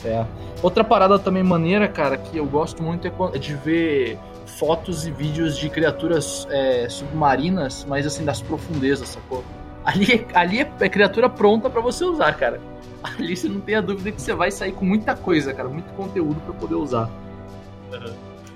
É. 0.04 0.24
Outra 0.62 0.82
parada 0.82 1.18
também 1.18 1.42
maneira, 1.42 1.86
cara, 1.88 2.16
que 2.16 2.36
eu 2.36 2.46
gosto 2.46 2.82
muito 2.82 3.06
é, 3.06 3.12
é 3.34 3.38
de 3.38 3.54
ver 3.54 4.18
fotos 4.46 5.06
e 5.06 5.10
vídeos 5.10 5.56
de 5.56 5.68
criaturas 5.68 6.46
é, 6.50 6.88
submarinas, 6.88 7.84
mas 7.88 8.06
assim, 8.06 8.24
das 8.24 8.40
profundezas, 8.42 9.08
sacou? 9.08 9.44
Ali, 9.84 10.26
ali 10.34 10.60
é, 10.60 10.70
é 10.80 10.88
criatura 10.88 11.28
pronta 11.28 11.70
para 11.70 11.80
você 11.80 12.04
usar, 12.04 12.32
cara. 12.34 12.60
Ali 13.02 13.36
você 13.36 13.48
não 13.48 13.60
tem 13.60 13.76
a 13.76 13.80
dúvida 13.80 14.12
que 14.12 14.20
você 14.20 14.34
vai 14.34 14.50
sair 14.50 14.72
com 14.72 14.84
muita 14.84 15.14
coisa, 15.14 15.54
cara, 15.54 15.68
muito 15.68 15.90
conteúdo 15.94 16.40
para 16.42 16.52
poder 16.54 16.74
usar. 16.74 17.10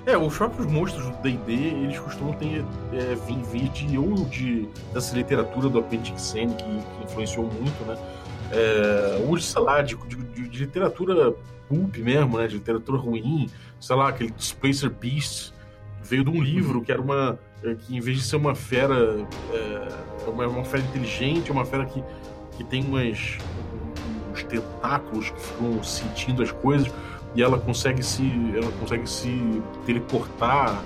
É, 0.05 0.15
os 0.15 0.37
próprios 0.37 0.67
monstros 0.67 1.03
do 1.05 1.17
D&D, 1.23 1.51
eles 1.51 1.97
costumam 1.97 2.33
ter, 2.33 2.63
é, 2.93 3.15
vir, 3.27 3.41
vir 3.43 3.69
de, 3.69 3.97
ou 3.97 4.13
de, 4.25 4.69
dessa 4.93 5.15
literatura 5.15 5.67
do 5.67 5.79
Appendix 5.79 6.35
N, 6.35 6.53
que, 6.53 6.63
que 6.63 7.03
influenciou 7.05 7.45
muito, 7.45 7.85
né? 7.85 7.97
É, 8.51 9.39
sei 9.39 9.61
lá, 9.61 9.81
de, 9.81 9.95
de, 9.95 10.49
de, 10.49 10.59
literatura 10.59 11.33
pulp 11.67 11.97
mesmo, 11.97 12.37
né? 12.37 12.47
De 12.47 12.55
literatura 12.55 12.97
ruim, 12.97 13.49
sei 13.79 13.95
lá, 13.95 14.09
aquele 14.09 14.31
Displacer 14.31 14.89
Beast 14.89 15.53
veio 16.03 16.23
de 16.23 16.29
um 16.29 16.41
livro 16.41 16.81
que 16.81 16.91
era 16.91 17.01
uma... 17.01 17.39
É, 17.63 17.73
que 17.73 17.95
em 17.95 17.99
vez 17.99 18.17
de 18.17 18.23
ser 18.23 18.35
uma 18.35 18.53
fera, 18.53 19.25
é, 19.53 20.29
uma, 20.29 20.47
uma 20.47 20.63
fera 20.63 20.83
inteligente, 20.83 21.49
é 21.49 21.53
uma 21.53 21.65
fera 21.65 21.85
que, 21.85 22.03
que 22.55 22.63
tem 22.63 22.83
umas, 22.83 23.37
uns 24.31 24.43
tentáculos 24.43 25.31
que 25.31 25.39
ficam 25.39 25.83
sentindo 25.83 26.43
as 26.43 26.51
coisas 26.51 26.91
e 27.35 27.41
ela 27.41 27.59
consegue 27.59 28.03
se 28.03 28.23
ela 28.55 28.71
consegue 28.73 29.09
se 29.09 29.61
teleportar 29.85 30.81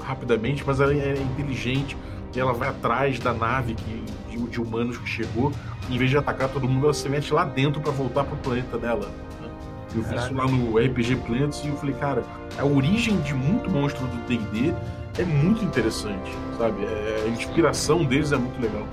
rapidamente, 0.00 0.64
mas 0.66 0.80
ela 0.80 0.92
é 0.92 1.14
inteligente 1.14 1.96
e 2.34 2.40
ela 2.40 2.52
vai 2.52 2.68
atrás 2.68 3.18
da 3.18 3.32
nave 3.32 3.74
que, 3.74 4.04
de, 4.28 4.36
de 4.36 4.60
humanos 4.60 4.98
que 4.98 5.08
chegou. 5.08 5.52
Em 5.88 5.98
vez 5.98 6.10
de 6.10 6.16
atacar 6.16 6.48
todo 6.48 6.68
mundo, 6.68 6.86
ela 6.86 6.94
se 6.94 7.08
mete 7.08 7.32
lá 7.32 7.44
dentro 7.44 7.80
para 7.80 7.90
voltar 7.90 8.24
pro 8.24 8.36
planeta 8.36 8.78
dela. 8.78 9.10
Né? 9.40 9.48
Eu 9.94 10.02
vi 10.02 10.14
isso 10.14 10.34
lá 10.34 10.46
no 10.46 10.78
RPG 10.78 11.16
Planets 11.26 11.62
e 11.64 11.68
eu 11.68 11.76
falei, 11.76 11.94
cara, 11.96 12.22
a 12.58 12.64
origem 12.64 13.20
de 13.22 13.34
muito 13.34 13.68
monstro 13.68 14.06
do 14.06 14.16
D&D 14.26 14.72
é 15.18 15.24
muito 15.24 15.64
interessante, 15.64 16.30
sabe? 16.56 16.84
É, 16.84 17.24
a 17.26 17.28
inspiração 17.28 18.04
deles 18.04 18.30
é 18.30 18.36
muito 18.36 18.60
legal. 18.60 18.86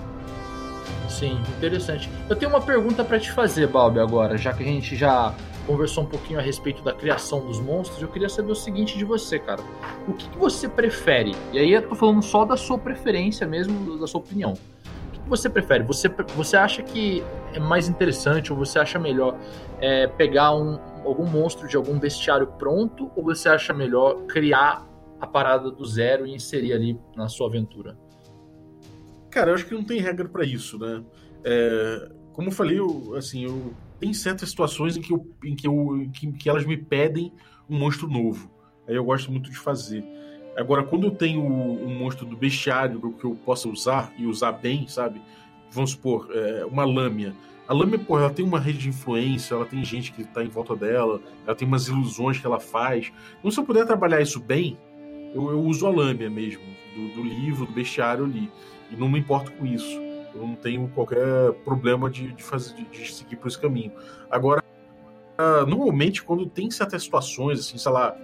Sim, 1.08 1.40
interessante. 1.58 2.10
Eu 2.28 2.36
tenho 2.36 2.52
uma 2.52 2.62
pergunta 2.62 3.04
para 3.04 3.20
te 3.20 3.32
fazer, 3.32 3.68
Balbi, 3.68 4.00
agora, 4.00 4.38
já 4.38 4.52
que 4.54 4.64
a 4.64 4.66
gente 4.66 4.96
já 4.96 5.34
conversou 5.68 6.06
um 6.06 6.08
pouquinho 6.08 6.40
a 6.40 6.42
respeito 6.42 6.82
da 6.82 6.94
criação 6.94 7.46
dos 7.46 7.60
monstros, 7.60 8.02
eu 8.02 8.08
queria 8.08 8.30
saber 8.30 8.52
o 8.52 8.56
seguinte 8.56 8.98
de 8.98 9.04
você, 9.04 9.38
cara. 9.38 9.62
O 10.08 10.14
que, 10.14 10.30
que 10.30 10.38
você 10.38 10.70
prefere? 10.70 11.36
E 11.52 11.60
aí 11.60 11.74
eu 11.74 11.88
tô 11.88 11.94
falando 11.94 12.24
só 12.24 12.46
da 12.46 12.56
sua 12.56 12.80
preferência 12.80 13.46
mesmo, 13.46 14.00
da 14.00 14.08
sua 14.08 14.22
opinião. 14.22 14.54
O 14.54 15.12
que, 15.12 15.20
que 15.20 15.30
você 15.30 15.50
prefere? 15.50 15.84
Você, 15.84 16.08
você 16.08 16.56
acha 16.56 16.82
que 16.82 17.22
é 17.54 17.60
mais 17.60 17.90
interessante 17.90 18.52
ou 18.52 18.58
você 18.58 18.80
acha 18.80 18.98
melhor 18.98 19.38
é, 19.82 20.08
pegar 20.08 20.56
um, 20.56 20.80
algum 21.04 21.26
monstro 21.26 21.68
de 21.68 21.76
algum 21.76 22.00
bestiário 22.00 22.48
pronto 22.48 23.12
ou 23.14 23.24
você 23.24 23.50
acha 23.50 23.74
melhor 23.74 24.26
criar 24.26 24.88
a 25.20 25.28
parada 25.28 25.70
do 25.70 25.86
zero 25.86 26.26
e 26.26 26.34
inserir 26.34 26.72
ali 26.72 26.98
na 27.14 27.28
sua 27.28 27.48
aventura? 27.48 27.98
Cara, 29.30 29.52
eu 29.52 29.56
acho 29.56 29.66
que 29.66 29.74
não 29.74 29.84
tem 29.84 30.00
regra 30.00 30.30
para 30.30 30.46
isso, 30.46 30.80
né? 30.80 31.04
É, 31.44 32.10
como 32.32 32.48
eu 32.48 32.52
falei, 32.52 32.80
eu, 32.80 33.14
assim, 33.16 33.44
eu 33.44 33.74
tem 34.00 34.14
certas 34.14 34.50
situações 34.50 34.98
em 34.98 35.02
que, 35.02 35.14
eu, 35.14 35.26
em 35.44 35.56
que, 35.56 35.68
eu, 35.68 35.98
em 35.98 36.10
que, 36.10 36.32
que 36.34 36.50
elas 36.50 36.66
me 36.66 36.78
pedem 36.78 37.32
um 37.70 37.78
monstro 37.78 38.08
novo. 38.08 38.50
Aí 38.88 38.96
eu 38.96 39.04
gosto 39.04 39.32
muito 39.32 39.50
de 39.50 39.58
fazer. 39.58 40.04
Agora, 40.58 40.84
quando 40.84 41.06
eu 41.06 41.12
tenho 41.12 41.42
um 41.42 42.00
monstro 42.00 42.26
do 42.26 42.36
bestiário 42.36 43.00
que 43.14 43.26
eu 43.26 43.36
possa 43.46 43.70
usar 43.70 44.12
e 44.18 44.26
usar 44.26 44.54
bem, 44.54 44.88
sabe? 44.88 45.22
Vamos 45.70 45.92
supor, 45.92 46.30
é, 46.32 46.66
uma 46.66 46.84
lâmina. 46.84 47.36
A 47.68 47.74
lâmina, 47.74 48.00
pô, 48.00 48.18
ela 48.18 48.30
tem 48.30 48.46
uma 48.46 48.60
rede 48.60 48.80
de 48.80 48.90
influência, 48.90 49.54
ela 49.54 49.66
tem 49.66 49.84
gente 49.84 50.12
que 50.14 50.24
tá 50.24 50.44
em 50.44 50.48
volta 50.48 50.76
dela, 50.76 51.22
ela 51.46 51.56
tem 51.56 51.68
umas 51.68 51.88
ilusões 51.88 52.40
que 52.40 52.48
ela 52.48 52.60
faz. 52.60 53.12
Então, 53.38 53.52
se 53.52 53.60
eu 53.60 53.66
puder 53.66 53.86
trabalhar 53.86 54.22
isso 54.22 54.40
bem, 54.40 54.78
eu, 55.36 55.52
eu 55.52 55.62
uso 55.62 55.86
a 55.86 55.90
lâmina 55.92 56.30
mesmo, 56.30 56.64
do, 56.96 57.16
do 57.16 57.24
livro, 57.24 57.66
do 57.66 57.74
bestiário 57.74 58.26
ali. 58.26 58.50
E 58.90 58.96
não 58.96 59.10
me 59.10 59.20
importo 59.20 59.52
com 59.52 59.66
isso. 59.66 60.07
Eu 60.34 60.48
não 60.48 60.56
tenho 60.56 60.88
qualquer 60.90 61.52
problema 61.64 62.10
de, 62.10 62.32
de 62.34 62.44
fazer, 62.44 62.76
de, 62.76 62.84
de 62.86 63.12
seguir 63.12 63.36
por 63.36 63.48
esse 63.48 63.60
caminho. 63.60 63.92
Agora, 64.30 64.64
normalmente, 65.68 66.24
quando 66.24 66.46
tem 66.46 66.70
certas 66.72 67.04
situações, 67.04 67.60
assim, 67.60 67.78
sei 67.78 67.92
lá, 67.92 68.16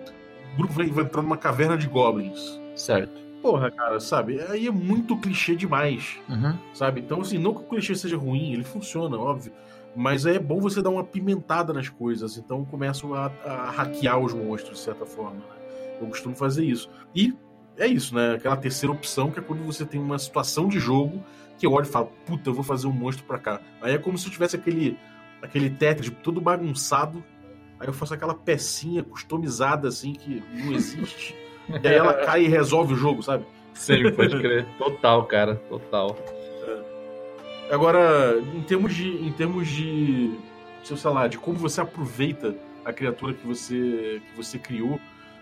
o 0.54 0.58
grupo 0.58 0.74
vai, 0.74 0.88
vai 0.88 1.04
entrar 1.04 1.22
numa 1.22 1.38
caverna 1.38 1.78
de 1.78 1.88
goblins. 1.88 2.60
Certo. 2.76 3.22
Porra, 3.42 3.70
cara, 3.70 4.00
sabe? 4.00 4.40
Aí 4.50 4.68
é 4.68 4.72
muito 4.72 5.18
clichê 5.18 5.56
demais. 5.56 6.18
Uhum. 6.30 6.58
Sabe? 6.74 7.02
Então, 7.02 7.22
assim, 7.22 7.38
não 7.38 7.54
que 7.54 7.62
o 7.62 7.64
clichê 7.64 7.94
seja 7.94 8.18
ruim, 8.18 8.54
ele 8.54 8.64
funciona, 8.64 9.18
óbvio. 9.18 9.52
Mas 9.96 10.26
é 10.26 10.40
bom 10.40 10.60
você 10.60 10.82
dar 10.82 10.90
uma 10.90 11.04
pimentada 11.04 11.74
nas 11.74 11.90
coisas. 11.90 12.38
Então 12.38 12.66
começam 12.66 13.14
a, 13.14 13.32
a 13.46 13.70
hackear 13.70 14.18
os 14.18 14.34
monstros, 14.34 14.80
de 14.80 14.84
certa 14.84 15.06
forma. 15.06 15.38
Né? 15.38 15.98
Eu 16.02 16.08
costumo 16.08 16.36
fazer 16.36 16.64
isso. 16.66 16.90
E 17.14 17.34
é 17.78 17.88
isso, 17.88 18.16
né? 18.16 18.36
Aquela 18.36 18.58
terceira 18.58 18.94
opção, 18.94 19.30
que 19.30 19.40
é 19.40 19.42
quando 19.42 19.64
você 19.64 19.86
tem 19.86 20.00
uma 20.00 20.18
situação 20.18 20.68
de 20.68 20.80
jogo 20.80 21.24
que 21.58 21.66
eu 21.66 21.72
olho 21.72 21.86
e 21.86 21.90
falo, 21.90 22.12
puta, 22.26 22.50
eu 22.50 22.54
vou 22.54 22.64
fazer 22.64 22.88
um 22.88 22.92
monstro 22.92 23.26
pra 23.26 23.38
cá. 23.38 23.62
Aí 23.82 23.94
é 23.94 23.98
como 23.98 24.18
se 24.18 24.28
eu 24.28 24.32
tivesse 24.32 24.56
aquele, 24.56 24.98
aquele 25.42 25.70
Tetris 25.70 26.12
todo 26.22 26.42
bagunçado, 26.42 27.24
aí 27.80 27.88
eu 27.88 27.94
faço 27.94 28.14
aquela 28.14 28.34
pecinha 28.34 29.04
customizada 29.04 29.88
assim 29.88 30.14
que 30.14 30.44
não 30.54 30.74
existe, 30.74 31.36
e 31.70 31.88
aí 31.88 31.96
ela 31.96 32.14
cai 32.14 32.46
e 32.46 32.48
resolve 32.48 32.94
o 32.94 32.98
jogo, 32.98 33.22
sabe? 33.24 33.46
Sim, 33.74 34.12
pode 34.12 34.40
crer. 34.40 34.66
Total, 34.78 35.26
cara, 35.26 35.56
total. 35.68 36.16
É. 36.68 37.74
Agora, 37.74 38.40
em 38.54 38.62
termos 38.62 38.94
de. 38.94 39.10
Em 39.10 39.32
termos 39.32 39.68
de. 39.68 40.38
Sei 40.84 41.12
lá, 41.12 41.28
de 41.28 41.38
como 41.38 41.58
você 41.58 41.82
aproveita 41.82 42.56
a 42.86 42.92
criatura 42.92 43.34
que 43.34 43.48
você, 43.48 44.22
que 44.28 44.38
você 44.38 44.60
criou, 44.60 45.00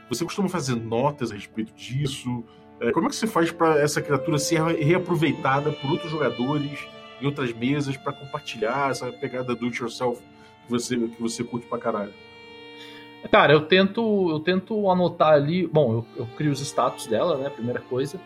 você 0.07 0.23
costuma 0.23 0.47
fazer 0.47 0.75
notas 0.75 1.31
a 1.31 1.35
respeito 1.35 1.73
disso? 1.73 2.43
É, 2.81 2.91
como 2.91 3.05
é 3.05 3.09
que 3.09 3.15
você 3.15 3.27
faz 3.27 3.51
para 3.51 3.79
essa 3.79 4.01
criatura 4.01 4.39
ser 4.39 4.59
reaproveitada 4.59 5.71
por 5.71 5.91
outros 5.91 6.09
jogadores 6.09 6.79
em 7.21 7.25
outras 7.27 7.53
mesas 7.53 7.95
para 7.95 8.11
compartilhar 8.11 8.89
essa 8.89 9.11
pegada 9.11 9.53
do 9.53 9.67
it 9.67 9.79
yourself 9.79 10.19
que 10.65 10.71
você, 10.71 10.97
que 10.97 11.21
você 11.21 11.43
curte 11.43 11.67
pra 11.67 11.77
caralho? 11.77 12.11
Cara, 13.31 13.53
eu 13.53 13.61
tento, 13.61 14.31
eu 14.31 14.39
tento 14.39 14.89
anotar 14.89 15.33
ali. 15.33 15.67
Bom, 15.67 15.93
eu, 15.93 16.05
eu 16.17 16.27
crio 16.35 16.51
os 16.51 16.59
status 16.59 17.05
dela, 17.05 17.37
né? 17.37 17.51
Primeira 17.51 17.79
coisa. 17.79 18.19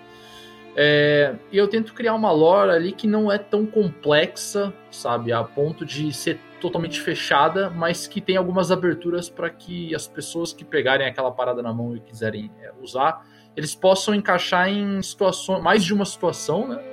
É, 0.74 1.36
e 1.52 1.58
eu 1.58 1.68
tento 1.68 1.94
criar 1.94 2.14
uma 2.14 2.32
lore 2.32 2.72
ali 2.72 2.94
que 2.94 3.08
não 3.08 3.30
é 3.30 3.38
tão 3.38 3.66
complexa, 3.66 4.74
sabe? 4.90 5.34
A 5.34 5.44
ponto 5.44 5.86
de 5.86 6.14
ser 6.14 6.40
totalmente 6.62 7.02
fechada, 7.02 7.70
mas 7.70 8.08
que 8.08 8.22
tem 8.22 8.38
algumas 8.38 8.72
aberturas 8.72 9.30
para 9.30 9.50
que 9.50 9.94
as 9.94 10.08
pessoas 10.08 10.54
que 10.54 10.64
pegarem 10.64 11.06
aquela 11.06 11.32
parada 11.32 11.62
na 11.62 11.74
mão 11.74 11.94
e 11.94 12.00
quiserem 12.00 12.50
é, 12.62 12.72
usar 12.82 13.35
eles 13.56 13.74
possam 13.74 14.14
encaixar 14.14 14.70
em 14.70 15.02
situações, 15.02 15.62
mais 15.62 15.84
de 15.84 15.94
uma 15.94 16.06
situação, 16.06 16.68
né? 16.68 16.84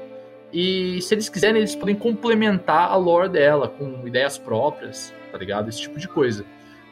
E 0.52 1.00
se 1.00 1.14
eles 1.14 1.28
quiserem, 1.28 1.58
eles 1.58 1.74
podem 1.74 1.94
complementar 1.94 2.90
a 2.90 2.96
lore 2.96 3.28
dela 3.28 3.68
com 3.68 4.06
ideias 4.06 4.36
próprias, 4.36 5.12
tá 5.30 5.38
ligado? 5.38 5.68
Esse 5.68 5.80
tipo 5.80 5.98
de 5.98 6.06
coisa. 6.06 6.44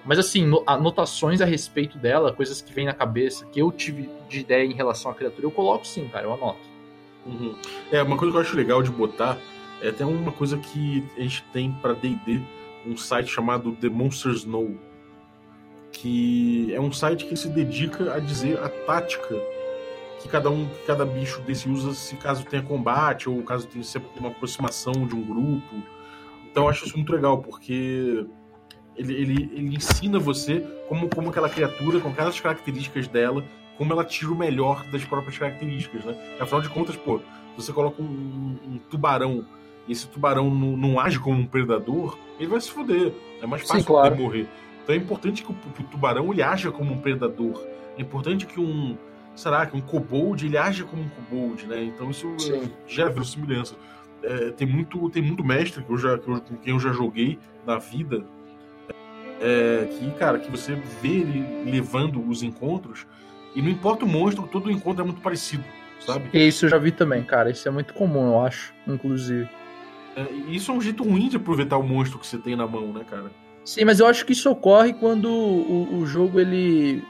Mas 0.05 0.19
assim, 0.19 0.51
anotações 0.67 1.43
a 1.43 1.45
respeito 1.45 1.99
dela, 1.99 2.33
coisas 2.33 2.63
que 2.63 2.73
vêm 2.73 2.87
na 2.87 2.95
cabeça, 2.95 3.45
que 3.47 3.61
eu 3.61 3.71
tive 3.71 4.09
de 4.29 4.41
ideia 4.41 4.65
em 4.65 4.73
relação 4.73 5.11
à 5.11 5.15
criatura, 5.15 5.47
eu 5.47 5.51
coloco 5.51 5.87
sim, 5.87 6.09
cara, 6.09 6.27
eu 6.27 6.33
anoto. 6.33 6.71
Uhum. 7.27 7.55
É, 7.93 8.03
uma 8.03 8.17
coisa 8.17 8.33
que 8.33 8.39
eu 8.39 8.41
acho 8.41 8.57
legal 8.57 8.83
de 8.83 8.91
botar 8.91 9.37
é 9.83 9.89
até 9.89 10.05
uma 10.05 10.33
coisa 10.33 10.57
que 10.57 11.05
a 11.19 11.21
gente 11.21 11.45
tem 11.53 11.71
para 11.71 11.93
D&D, 11.93 12.41
um 12.87 12.97
site 12.97 13.29
chamado 13.29 13.73
The 13.73 13.91
Monsters 13.91 14.45
Know, 14.45 14.75
que 15.93 16.73
é 16.75 16.81
um 16.81 16.91
site 16.91 17.27
que 17.27 17.37
se 17.37 17.49
dedica 17.49 18.15
a 18.15 18.19
dizer 18.19 18.59
a 18.59 18.71
tática 18.71 19.35
que 20.21 20.29
cada 20.29 20.51
um, 20.51 20.67
que 20.67 20.87
cada 20.87 21.05
bicho 21.05 21.41
desse 21.43 21.69
usa 21.69 21.95
se 21.95 22.15
caso 22.17 22.45
tenha 22.45 22.63
combate 22.63 23.29
ou 23.29 23.43
caso 23.43 23.67
tenha 23.67 23.85
uma 24.19 24.29
aproximação 24.29 24.93
de 24.93 25.15
um 25.15 25.23
grupo. 25.23 25.83
Então 26.51 26.65
eu 26.65 26.69
acho 26.69 26.85
isso 26.87 26.97
muito 26.97 27.13
legal, 27.13 27.39
porque 27.39 28.27
ele, 28.97 29.15
ele, 29.15 29.51
ele 29.53 29.77
ensina 29.77 30.19
você 30.19 30.61
como, 30.89 31.09
como 31.09 31.31
aquela 31.31 31.49
criatura, 31.49 32.01
com 32.01 32.13
cada 32.13 32.31
características 32.33 33.09
dela, 33.09 33.45
como 33.79 33.93
ela 33.93 34.05
tira 34.05 34.31
o 34.31 34.37
melhor 34.37 34.85
das 34.91 35.05
próprias 35.05 35.39
características, 35.39 36.05
né? 36.05 36.15
Afinal 36.39 36.61
de 36.61 36.69
contas, 36.69 36.97
pô, 36.97 37.21
você 37.57 37.73
coloca 37.73 38.03
um, 38.03 38.59
um 38.67 38.79
tubarão 38.91 39.47
e 39.89 39.93
esse 39.93 40.07
tubarão 40.07 40.55
não, 40.55 40.77
não, 40.77 41.01
age 41.01 41.19
como 41.19 41.41
um 41.41 41.47
predador, 41.47 42.19
ele 42.39 42.49
vai 42.49 42.61
se 42.61 42.71
foder. 42.71 43.13
É 43.41 43.47
mais 43.47 43.63
fácil 43.63 43.81
Sim, 43.81 43.87
claro. 43.87 44.17
morrer. 44.17 44.47
Então 44.83 44.95
é 44.95 44.99
importante 44.99 45.43
que 45.43 45.51
o, 45.51 45.55
que 45.55 45.83
o 45.83 45.85
tubarão 45.87 46.31
ele 46.33 46.43
haja 46.43 46.71
como 46.71 46.93
um 46.93 46.99
predador. 46.99 47.65
É 47.97 48.03
importante 48.03 48.47
que 48.47 48.61
um, 48.61 48.97
será 49.35 49.65
que 49.67 49.77
um 49.77 49.81
kobold 49.81 50.45
ele 50.45 50.57
age 50.59 50.85
como 50.85 51.03
um 51.03 51.09
kobold, 51.09 51.67
né? 51.67 51.83
Então 51.85 52.11
isso 52.11 52.33
Sim. 52.39 52.71
gera 52.87 53.11
verossimilhança. 53.11 53.75
É, 54.23 54.51
tem 54.51 54.67
muito 54.67 55.09
tem 55.11 55.23
muito 55.23 55.43
mestre 55.43 55.83
que 55.83 55.91
eu 55.91 55.97
já 55.99 56.19
que 56.19 56.29
eu- 56.29 56.41
com 56.41 56.57
quem 56.57 56.75
eu 56.75 56.81
já 56.81 56.93
joguei 56.93 57.39
na 57.67 57.79
vida 57.79 58.23
é, 59.41 59.87
que 59.91 60.11
cara 60.19 60.39
que 60.39 60.51
você 60.51 60.75
vê 61.01 61.09
ele 61.09 61.71
levando 61.71 62.23
os 62.29 62.43
encontros 62.43 63.07
e 63.55 63.63
não 63.63 63.71
importa 63.71 64.05
o 64.05 64.09
monstro 64.09 64.47
todo 64.47 64.71
encontro 64.71 65.03
é 65.03 65.05
muito 65.07 65.21
parecido 65.23 65.65
sabe 66.01 66.29
E 66.33 66.47
isso 66.47 66.67
eu 66.67 66.69
já 66.71 66.79
vi 66.79 66.93
também, 66.93 67.23
cara. 67.23 67.51
Isso 67.51 67.67
é 67.67 67.71
muito 67.71 67.93
comum, 67.95 68.27
eu 68.33 68.41
acho, 68.43 68.73
inclusive. 68.87 69.49
É, 70.17 70.23
isso 70.51 70.71
é 70.71 70.75
um 70.75 70.81
jeito 70.81 71.03
ruim 71.03 71.29
de 71.29 71.37
aproveitar 71.37 71.79
o 71.79 71.83
monstro 71.83 72.19
que 72.19 72.27
você 72.27 72.37
tem 72.39 72.55
na 72.57 72.67
mão 72.67 72.93
né 72.93 73.05
cara 73.09 73.31
Sim, 73.65 73.85
mas 73.85 74.01
eu 74.01 74.07
acho 74.07 74.25
que 74.27 74.33
isso 74.33 74.51
ocorre 74.51 74.93
quando 74.95 75.31
o, 75.31 75.99
o 75.99 76.07
jogo 76.07 76.41
ele, 76.41 77.03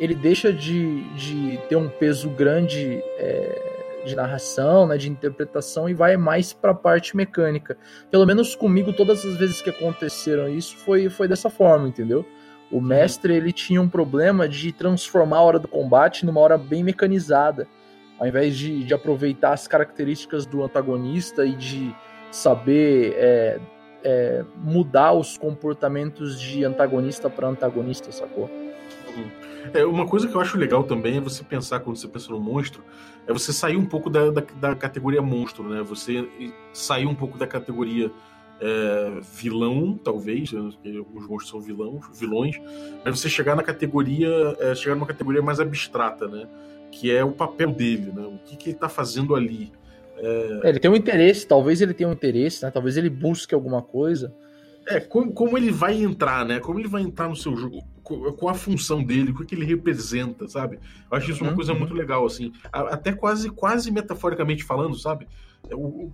ele 0.00 0.14
deixa 0.14 0.50
de, 0.50 1.04
de 1.10 1.60
ter 1.68 1.76
um 1.76 1.88
peso 1.88 2.30
grande 2.30 3.02
é, 3.18 4.02
de 4.06 4.16
narração, 4.16 4.86
né, 4.86 4.96
de 4.96 5.10
interpretação 5.10 5.90
e 5.90 5.94
vai 5.94 6.16
mais 6.16 6.54
para 6.54 6.70
a 6.70 6.74
parte 6.74 7.14
mecânica. 7.14 7.76
Pelo 8.10 8.26
menos 8.26 8.56
comigo, 8.56 8.94
todas 8.94 9.22
as 9.26 9.36
vezes 9.36 9.60
que 9.60 9.68
aconteceram 9.68 10.48
isso 10.48 10.74
foi, 10.78 11.10
foi 11.10 11.28
dessa 11.28 11.50
forma, 11.50 11.86
entendeu? 11.86 12.24
O 12.72 12.80
mestre 12.80 13.34
ele 13.34 13.52
tinha 13.52 13.82
um 13.82 13.88
problema 13.88 14.48
de 14.48 14.72
transformar 14.72 15.36
a 15.36 15.42
hora 15.42 15.58
do 15.58 15.68
combate 15.68 16.24
numa 16.24 16.40
hora 16.40 16.56
bem 16.56 16.82
mecanizada, 16.82 17.68
ao 18.18 18.26
invés 18.26 18.56
de, 18.56 18.82
de 18.84 18.94
aproveitar 18.94 19.52
as 19.52 19.68
características 19.68 20.46
do 20.46 20.62
antagonista 20.62 21.44
e 21.44 21.54
de 21.54 21.94
saber 22.30 23.12
é, 23.16 23.60
é, 24.02 24.44
mudar 24.56 25.12
os 25.12 25.36
comportamentos 25.36 26.40
de 26.40 26.64
antagonista 26.64 27.28
para 27.28 27.48
antagonista, 27.48 28.10
sacou? 28.10 28.48
É, 29.72 29.84
uma 29.84 30.06
coisa 30.06 30.26
que 30.26 30.34
eu 30.34 30.40
acho 30.40 30.56
legal 30.58 30.84
também 30.84 31.18
é 31.18 31.20
você 31.20 31.44
pensar, 31.44 31.80
quando 31.80 31.96
você 31.96 32.08
pensa 32.08 32.30
no 32.30 32.40
monstro, 32.40 32.82
é 33.26 33.32
você 33.32 33.52
sair 33.52 33.76
um 33.76 33.86
pouco 33.86 34.10
da, 34.10 34.30
da, 34.30 34.42
da 34.60 34.74
categoria 34.74 35.22
monstro, 35.22 35.68
né? 35.68 35.82
Você 35.82 36.28
sair 36.72 37.06
um 37.06 37.14
pouco 37.14 37.38
da 37.38 37.46
categoria 37.46 38.10
é, 38.60 39.20
vilão, 39.32 39.98
talvez, 40.02 40.52
né? 40.52 40.60
alguns 40.98 41.26
monstros 41.26 41.48
são 41.48 41.60
vilões, 41.60 42.02
vilões, 42.18 42.60
mas 43.04 43.18
você 43.18 43.28
chegar 43.28 43.56
na 43.56 43.62
categoria, 43.62 44.28
é, 44.58 44.74
chegar 44.74 44.94
numa 44.94 45.06
categoria 45.06 45.40
mais 45.40 45.60
abstrata, 45.60 46.28
né? 46.28 46.46
Que 46.90 47.10
é 47.10 47.24
o 47.24 47.32
papel 47.32 47.70
dele, 47.70 48.12
né? 48.14 48.22
O 48.22 48.38
que, 48.44 48.56
que 48.56 48.70
ele 48.70 48.78
tá 48.78 48.88
fazendo 48.88 49.34
ali. 49.34 49.72
É, 50.16 50.60
ele 50.64 50.78
tem 50.78 50.90
um 50.90 50.96
interesse, 50.96 51.46
talvez 51.46 51.80
ele 51.80 51.94
tenha 51.94 52.08
um 52.08 52.12
interesse, 52.12 52.64
né? 52.64 52.70
Talvez 52.70 52.96
ele 52.96 53.08
busque 53.08 53.54
alguma 53.54 53.80
coisa. 53.80 54.34
É, 54.86 54.98
como, 54.98 55.32
como 55.32 55.56
ele 55.56 55.70
vai 55.70 56.02
entrar, 56.02 56.44
né? 56.44 56.60
Como 56.60 56.78
ele 56.78 56.88
vai 56.88 57.02
entrar 57.02 57.28
no 57.28 57.36
seu 57.36 57.56
jogo, 57.56 57.82
com 58.02 58.48
a 58.48 58.54
função 58.54 59.02
dele, 59.04 59.30
o 59.30 59.34
que 59.44 59.54
ele 59.54 59.64
representa, 59.64 60.48
sabe? 60.48 60.78
Eu 61.10 61.16
acho 61.18 61.30
isso 61.30 61.42
uma 61.42 61.50
Uhum. 61.50 61.56
coisa 61.56 61.74
muito 61.74 61.94
legal, 61.94 62.24
assim. 62.26 62.52
Até 62.72 63.12
quase, 63.12 63.50
quase 63.50 63.90
metaforicamente 63.90 64.64
falando, 64.64 64.96
sabe? 64.98 65.26
É, 65.68 65.74
o- 65.74 65.78
o- 66.06 66.12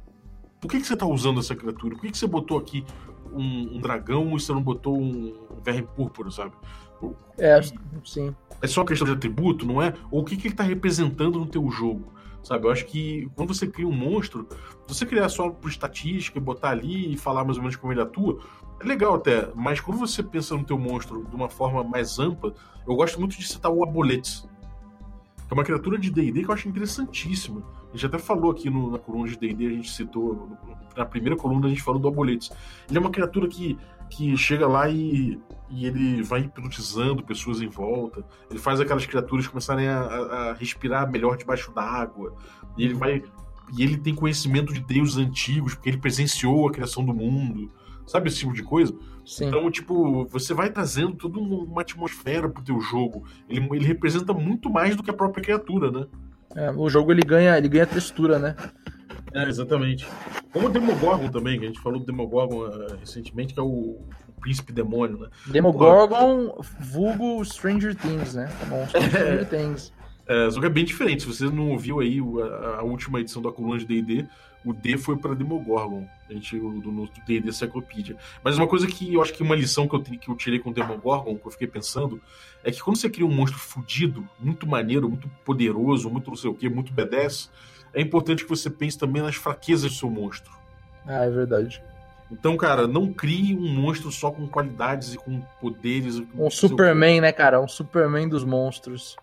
por 0.60 0.68
que, 0.70 0.80
que 0.80 0.86
você 0.86 0.96
tá 0.96 1.06
usando 1.06 1.40
essa 1.40 1.54
criatura? 1.54 1.94
Por 1.94 2.02
que, 2.02 2.10
que 2.10 2.18
você 2.18 2.26
botou 2.26 2.58
aqui 2.58 2.84
um, 3.32 3.76
um 3.76 3.80
dragão 3.80 4.28
e 4.36 4.40
você 4.40 4.52
não 4.52 4.62
botou 4.62 4.98
um 5.00 5.34
verme 5.64 5.86
púrpura, 5.94 6.30
sabe? 6.30 6.52
É, 7.38 7.60
sim. 8.04 8.34
é 8.62 8.66
só 8.66 8.82
questão 8.84 9.06
de 9.06 9.12
atributo, 9.12 9.66
não 9.66 9.82
é? 9.82 9.92
Ou 10.10 10.22
o 10.22 10.24
que, 10.24 10.36
que 10.36 10.48
ele 10.48 10.54
tá 10.54 10.62
representando 10.62 11.38
no 11.38 11.46
teu 11.46 11.70
jogo, 11.70 12.12
sabe? 12.42 12.66
Eu 12.66 12.70
acho 12.70 12.86
que 12.86 13.28
quando 13.36 13.52
você 13.54 13.66
cria 13.66 13.86
um 13.86 13.92
monstro, 13.92 14.48
você 14.88 15.04
criar 15.04 15.28
só 15.28 15.50
por 15.50 15.68
estatística, 15.70 16.38
e 16.38 16.40
botar 16.40 16.70
ali 16.70 17.12
e 17.12 17.16
falar 17.18 17.44
mais 17.44 17.58
ou 17.58 17.62
menos 17.62 17.76
como 17.76 17.92
ele 17.92 18.00
atua, 18.00 18.38
legal 18.82 19.14
até, 19.14 19.48
mas 19.54 19.80
quando 19.80 19.98
você 19.98 20.22
pensa 20.22 20.56
no 20.56 20.64
teu 20.64 20.78
monstro 20.78 21.24
de 21.24 21.34
uma 21.34 21.48
forma 21.48 21.82
mais 21.82 22.18
ampla, 22.18 22.52
eu 22.86 22.94
gosto 22.94 23.18
muito 23.18 23.36
de 23.38 23.46
citar 23.46 23.70
o 23.72 23.82
Abolete, 23.82 24.42
que 24.42 25.52
é 25.52 25.54
uma 25.54 25.64
criatura 25.64 25.98
de 25.98 26.10
D&D 26.10 26.42
que 26.42 26.48
eu 26.50 26.54
acho 26.54 26.68
interessantíssima. 26.68 27.62
A 27.88 27.96
gente 27.96 28.06
até 28.06 28.18
falou 28.18 28.50
aqui 28.50 28.68
no- 28.68 28.90
na 28.90 28.98
coluna 28.98 29.28
de 29.28 29.36
D&D, 29.38 29.66
a 29.66 29.70
gente 29.70 29.90
citou, 29.90 30.50
na 30.96 31.04
primeira 31.04 31.36
coluna 31.36 31.66
a 31.66 31.70
gente 31.70 31.82
falou 31.82 32.00
do 32.00 32.08
Abolete. 32.08 32.50
Ele 32.88 32.98
é 32.98 33.00
uma 33.00 33.10
criatura 33.10 33.48
que, 33.48 33.78
que 34.10 34.36
chega 34.36 34.66
lá 34.66 34.88
e, 34.88 35.40
e 35.70 35.86
ele 35.86 36.22
vai 36.22 36.40
hipnotizando 36.42 37.22
pessoas 37.24 37.60
em 37.62 37.68
volta, 37.68 38.24
ele 38.50 38.58
faz 38.58 38.80
aquelas 38.80 39.06
criaturas 39.06 39.46
começarem 39.46 39.88
a, 39.88 40.00
a- 40.00 40.50
a 40.50 40.52
respirar 40.54 41.10
melhor 41.10 41.36
debaixo 41.36 41.72
d'água, 41.72 42.34
e 42.76 42.84
ele 42.84 42.94
vai... 42.94 43.22
E 43.76 43.82
ele 43.82 43.96
tem 43.96 44.14
conhecimento 44.14 44.72
de 44.72 44.78
deuses 44.80 45.16
antigos, 45.16 45.74
porque 45.74 45.88
ele 45.88 45.98
presenciou 45.98 46.68
a 46.68 46.72
criação 46.72 47.04
do 47.04 47.12
mundo. 47.12 47.68
Sabe 48.06 48.28
esse 48.28 48.38
tipo 48.38 48.52
de 48.52 48.62
coisa? 48.62 48.94
Sim. 49.24 49.46
Então, 49.48 49.68
tipo, 49.70 50.24
você 50.26 50.54
vai 50.54 50.70
trazendo 50.70 51.14
toda 51.14 51.38
um- 51.38 51.64
uma 51.64 51.80
atmosfera 51.82 52.48
pro 52.48 52.62
teu 52.62 52.80
jogo. 52.80 53.24
Ele, 53.48 53.66
ele 53.72 53.84
representa 53.84 54.32
muito 54.32 54.70
mais 54.70 54.94
do 54.96 55.02
que 55.02 55.10
a 55.10 55.14
própria 55.14 55.42
criatura, 55.42 55.90
né? 55.90 56.06
É, 56.54 56.70
o 56.70 56.88
jogo 56.88 57.10
ele 57.12 57.22
ganha, 57.22 57.58
ele 57.58 57.68
ganha 57.68 57.86
textura, 57.86 58.38
né? 58.38 58.54
É, 59.34 59.48
exatamente. 59.48 60.06
Como 60.52 60.66
o 60.68 60.70
Demogorgon 60.70 61.28
também, 61.28 61.58
que 61.58 61.64
a 61.64 61.68
gente 61.68 61.80
falou 61.80 61.98
do 61.98 62.06
Demogorgon 62.06 62.66
eh, 62.68 62.96
recentemente, 63.00 63.52
que 63.52 63.60
é 63.60 63.62
o, 63.62 63.66
o 63.66 64.40
príncipe 64.40 64.72
demônio, 64.72 65.18
né? 65.18 65.28
Demogorgon, 65.48 66.58
vulgo 66.80 67.44
Stranger 67.44 67.94
Things, 67.94 68.34
né? 68.34 68.48
Tá 68.60 68.66
bom, 68.66 68.86
Stranger 68.88 69.48
Things. 69.48 69.92
É, 70.28 70.50
só 70.50 70.60
que 70.60 70.66
é 70.66 70.70
bem 70.70 70.84
diferente. 70.84 71.22
Se 71.22 71.28
você 71.28 71.44
não 71.46 71.70
ouviu 71.72 72.00
aí 72.00 72.18
a, 72.20 72.80
a 72.80 72.82
última 72.82 73.20
edição 73.20 73.42
da 73.42 73.52
coluna 73.52 73.78
de 73.78 73.84
D&D, 73.84 74.26
o 74.66 74.72
D 74.72 74.98
foi 74.98 75.16
para 75.16 75.32
Demogorgon. 75.32 76.06
A 76.28 76.32
gente, 76.32 76.56
no 76.56 77.08
D&D 77.24 77.52
Cyclopedia. 77.52 78.16
Mas 78.42 78.58
uma 78.58 78.66
coisa 78.66 78.84
que 78.88 79.14
eu 79.14 79.22
acho 79.22 79.32
que 79.32 79.42
uma 79.42 79.54
lição 79.54 79.86
que 79.86 79.94
eu, 79.94 80.02
que 80.02 80.28
eu 80.28 80.34
tirei 80.34 80.58
com 80.58 80.70
o 80.70 80.74
Demogorgon, 80.74 81.36
que 81.36 81.46
eu 81.46 81.52
fiquei 81.52 81.68
pensando, 81.68 82.20
é 82.64 82.72
que 82.72 82.82
quando 82.82 82.96
você 82.96 83.08
cria 83.08 83.24
um 83.24 83.32
monstro 83.32 83.60
fudido, 83.60 84.28
muito 84.40 84.66
maneiro, 84.66 85.08
muito 85.08 85.30
poderoso, 85.44 86.10
muito 86.10 86.30
não 86.30 86.36
sei 86.36 86.50
o 86.50 86.54
que, 86.54 86.68
muito 86.68 86.92
B10, 86.92 87.48
é 87.94 88.00
importante 88.00 88.42
que 88.42 88.50
você 88.50 88.68
pense 88.68 88.98
também 88.98 89.22
nas 89.22 89.36
fraquezas 89.36 89.92
do 89.92 89.96
seu 89.96 90.10
monstro. 90.10 90.50
Ah, 91.06 91.24
é 91.24 91.30
verdade. 91.30 91.80
Então, 92.30 92.56
cara, 92.56 92.88
não 92.88 93.12
crie 93.12 93.54
um 93.54 93.72
monstro 93.72 94.10
só 94.10 94.32
com 94.32 94.48
qualidades 94.48 95.14
e 95.14 95.16
com 95.16 95.40
poderes. 95.60 96.18
com 96.18 96.46
Um. 96.46 96.50
Superman, 96.50 97.20
né, 97.20 97.30
cara? 97.30 97.60
Um 97.60 97.68
Superman 97.68 98.28
dos 98.28 98.42
monstros. 98.42 99.16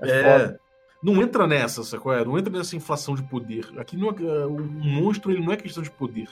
É, 0.00 0.08
É. 0.20 0.67
não 1.02 1.20
entra 1.22 1.46
nessa, 1.46 1.82
sacou? 1.84 2.12
É? 2.12 2.24
Não 2.24 2.38
entra 2.38 2.52
nessa 2.56 2.76
inflação 2.76 3.14
de 3.14 3.22
poder. 3.22 3.66
Aqui 3.78 3.96
não 3.96 4.08
é, 4.10 4.46
um 4.46 4.58
monstro 4.62 5.30
ele 5.30 5.44
não 5.44 5.52
é 5.52 5.56
questão 5.56 5.82
de 5.82 5.90
poder. 5.90 6.28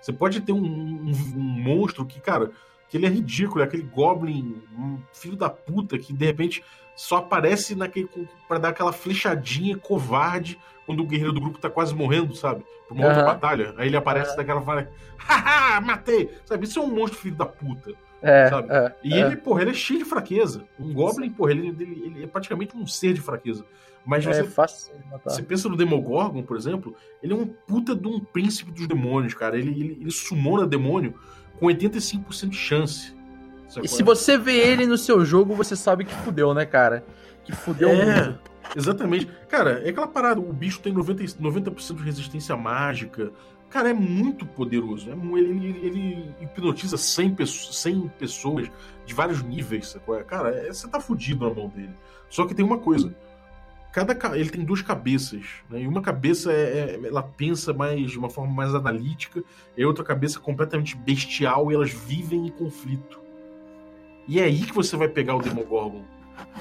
Você 0.00 0.12
pode 0.12 0.40
ter 0.40 0.52
um, 0.52 0.58
um- 0.64 1.12
um 1.36 1.40
monstro 1.40 2.04
que, 2.06 2.20
cara, 2.20 2.50
que 2.88 2.96
ele 2.96 3.06
é 3.06 3.08
ridículo, 3.08 3.60
é 3.60 3.64
aquele 3.64 3.82
goblin, 3.82 4.62
um 4.76 4.98
filho 5.12 5.36
da 5.36 5.48
puta, 5.50 5.98
que 5.98 6.12
de 6.12 6.24
repente 6.26 6.62
só 6.96 7.16
aparece 7.18 7.74
naquele 7.74 8.08
pra 8.48 8.58
dar 8.58 8.70
aquela 8.70 8.92
flechadinha 8.92 9.76
covarde 9.78 10.58
quando 10.86 11.00
o 11.02 11.06
guerreiro 11.06 11.32
do 11.32 11.40
grupo 11.40 11.58
tá 11.58 11.70
quase 11.70 11.94
morrendo, 11.94 12.34
sabe? 12.34 12.64
Pra 12.88 12.94
uma 12.94 13.04
outra 13.06 13.20
Aham. 13.22 13.32
batalha. 13.32 13.74
Aí 13.78 13.86
ele 13.86 13.96
aparece 13.96 14.36
daquela 14.36 14.60
fala, 14.60 14.90
haha, 15.18 15.80
matei! 15.80 16.30
Sabe? 16.44 16.64
Isso 16.66 16.78
é 16.78 16.82
um 16.82 16.92
monstro 16.94 17.18
filho 17.20 17.36
da 17.36 17.46
puta. 17.46 17.92
É, 18.22 18.48
sabe? 18.50 18.68
é, 18.70 18.94
E 19.04 19.14
é. 19.14 19.20
ele, 19.20 19.36
porra, 19.36 19.62
ele 19.62 19.70
é 19.70 19.74
cheio 19.74 20.00
de 20.00 20.04
fraqueza. 20.04 20.64
Um 20.78 20.92
Goblin, 20.92 21.30
porra, 21.30 21.52
ele, 21.52 21.68
ele- 21.68 22.02
ele 22.04 22.24
é 22.24 22.26
praticamente 22.26 22.76
um 22.76 22.86
ser 22.86 23.14
de 23.14 23.20
fraqueza. 23.20 23.64
Mas 24.04 24.26
É 24.26 24.32
você, 24.32 24.44
fácil 24.44 24.92
você 25.24 25.42
pensa 25.42 25.68
no 25.68 25.76
Demogorgon, 25.76 26.42
por 26.42 26.56
exemplo, 26.56 26.94
ele 27.22 27.32
é 27.32 27.36
um 27.36 27.46
puta 27.46 27.94
de 27.94 28.08
um 28.08 28.18
príncipe 28.20 28.70
dos 28.72 28.86
demônios, 28.88 29.34
cara. 29.34 29.58
Ele, 29.58 29.70
ele, 29.70 29.98
ele 30.00 30.10
sumona 30.10 30.66
demônio 30.66 31.14
com 31.58 31.66
85% 31.66 32.48
de 32.48 32.56
chance. 32.56 33.14
E 33.82 33.86
se 33.86 34.02
você 34.02 34.36
vê 34.36 34.56
ele 34.56 34.86
no 34.86 34.98
seu 34.98 35.24
jogo, 35.24 35.54
você 35.54 35.76
sabe 35.76 36.04
que 36.04 36.14
fudeu, 36.14 36.52
né, 36.54 36.64
cara? 36.66 37.04
Que 37.44 37.52
fudeu 37.52 37.90
É, 37.90 38.24
muito. 38.26 38.40
exatamente. 38.74 39.26
Cara, 39.48 39.80
é 39.84 39.90
aquela 39.90 40.08
parada, 40.08 40.40
o 40.40 40.52
bicho 40.52 40.80
tem 40.80 40.92
90, 40.92 41.22
e- 41.22 41.26
90% 41.28 41.96
de 41.98 42.02
resistência 42.02 42.56
mágica. 42.56 43.30
Cara, 43.68 43.90
é 43.90 43.92
muito 43.94 44.44
poderoso. 44.44 45.08
É 45.10 45.12
ele, 45.12 45.66
ele- 45.66 45.86
ele 45.86 46.34
hipnotiza 46.40 46.96
100, 46.96 47.34
pesso- 47.34 47.72
100 47.72 48.08
pessoas 48.18 48.68
de 49.06 49.14
vários 49.14 49.42
níveis, 49.42 49.88
sacou? 49.90 50.18
Cara, 50.24 50.48
é- 50.50 50.72
você 50.72 50.88
tá 50.88 50.98
fudido 50.98 51.48
na 51.48 51.54
mão 51.54 51.68
dele. 51.68 51.94
Só 52.28 52.46
que 52.46 52.54
tem 52.54 52.64
uma 52.64 52.78
coisa. 52.78 53.14
Cada, 53.92 54.14
ca- 54.14 54.36
ele 54.38 54.50
tem 54.50 54.64
duas 54.64 54.82
cabeças, 54.82 55.42
né? 55.68 55.82
E 55.82 55.86
uma 55.88 56.00
cabeça 56.00 56.52
é, 56.52 56.98
é- 57.02 57.08
ela 57.08 57.22
pensa 57.22 57.72
mais 57.72 58.10
de 58.10 58.18
uma 58.18 58.30
forma 58.30 58.52
mais 58.52 58.74
analítica, 58.74 59.42
e 59.76 59.82
a 59.82 59.86
outra 59.86 60.04
cabeça 60.04 60.38
é 60.38 60.40
completamente 60.42 60.96
bestial 60.96 61.70
e 61.70 61.74
elas 61.74 61.90
vivem 61.90 62.46
em 62.46 62.50
conflito. 62.50 63.18
E 64.28 64.38
é 64.38 64.44
aí 64.44 64.62
que 64.62 64.72
você 64.72 64.96
vai 64.96 65.08
pegar 65.08 65.34
o 65.34 65.42
Demogorgon. 65.42 66.04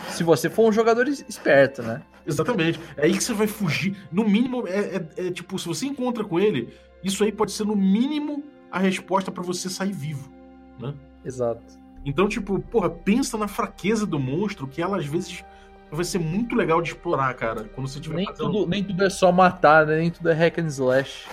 Se 0.09 0.23
você 0.23 0.49
for 0.49 0.67
um 0.67 0.71
jogador 0.71 1.07
es- 1.07 1.23
esperto, 1.29 1.83
né? 1.83 2.01
Exatamente. 2.25 2.79
É 2.97 3.05
aí 3.05 3.13
que 3.15 3.23
você 3.23 3.33
vai 3.33 3.47
fugir. 3.47 3.95
No 4.11 4.27
mínimo, 4.27 4.67
é, 4.67 4.95
é- 5.17 5.27
é 5.27 5.31
tipo, 5.31 5.57
se 5.59 5.67
você 5.67 5.85
encontra 5.85 6.23
com 6.23 6.39
ele, 6.39 6.73
isso 7.03 7.23
aí 7.23 7.31
pode 7.31 7.51
ser 7.51 7.63
no 7.65 7.75
mínimo 7.75 8.43
a 8.71 8.79
resposta 8.79 9.31
pra 9.31 9.43
você 9.43 9.69
sair 9.69 9.91
vivo, 9.93 10.31
né? 10.79 10.93
Exato. 11.23 11.77
Então, 12.05 12.27
tipo, 12.27 12.59
porra, 12.59 12.89
pensa 12.89 13.37
na 13.37 13.47
fraqueza 13.47 14.05
do 14.05 14.17
monstro, 14.19 14.67
que 14.67 14.81
ela 14.81 14.97
às 14.97 15.05
vezes 15.05 15.43
vai 15.91 16.05
ser 16.05 16.19
muito 16.19 16.55
legal 16.55 16.81
de 16.81 16.89
explorar, 16.89 17.33
cara. 17.33 17.63
Quando 17.75 17.87
você 17.87 17.99
tiver 17.99 18.17
Nem 18.17 18.25
fazendo- 18.25 18.51
tudo, 18.51 18.67
nem 18.67 18.83
tudo 18.83 19.03
é 19.03 19.09
só 19.09 19.31
matar, 19.31 19.85
né? 19.85 19.97
Nem 19.97 20.11
tudo 20.11 20.29
é 20.29 20.33
hack 20.33 20.59
and 20.59 20.67
slash. 20.67 21.27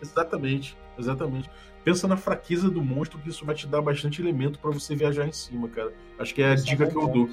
Exatamente, 0.00 0.76
exatamente. 0.98 1.50
Pensa 1.84 2.06
na 2.06 2.16
fraqueza 2.16 2.70
do 2.70 2.82
monstro, 2.82 3.18
que 3.18 3.28
isso 3.30 3.44
vai 3.44 3.54
te 3.54 3.66
dar 3.66 3.80
bastante 3.80 4.20
elemento 4.20 4.58
pra 4.58 4.70
você 4.70 4.94
viajar 4.94 5.26
em 5.26 5.32
cima, 5.32 5.68
cara. 5.68 5.92
Acho 6.18 6.34
que 6.34 6.42
é 6.42 6.50
a 6.50 6.54
Esse 6.54 6.68
é 6.68 6.70
dica 6.70 6.84
bom 6.86 6.90
que 6.90 6.96
eu 6.98 7.08
dou. 7.08 7.30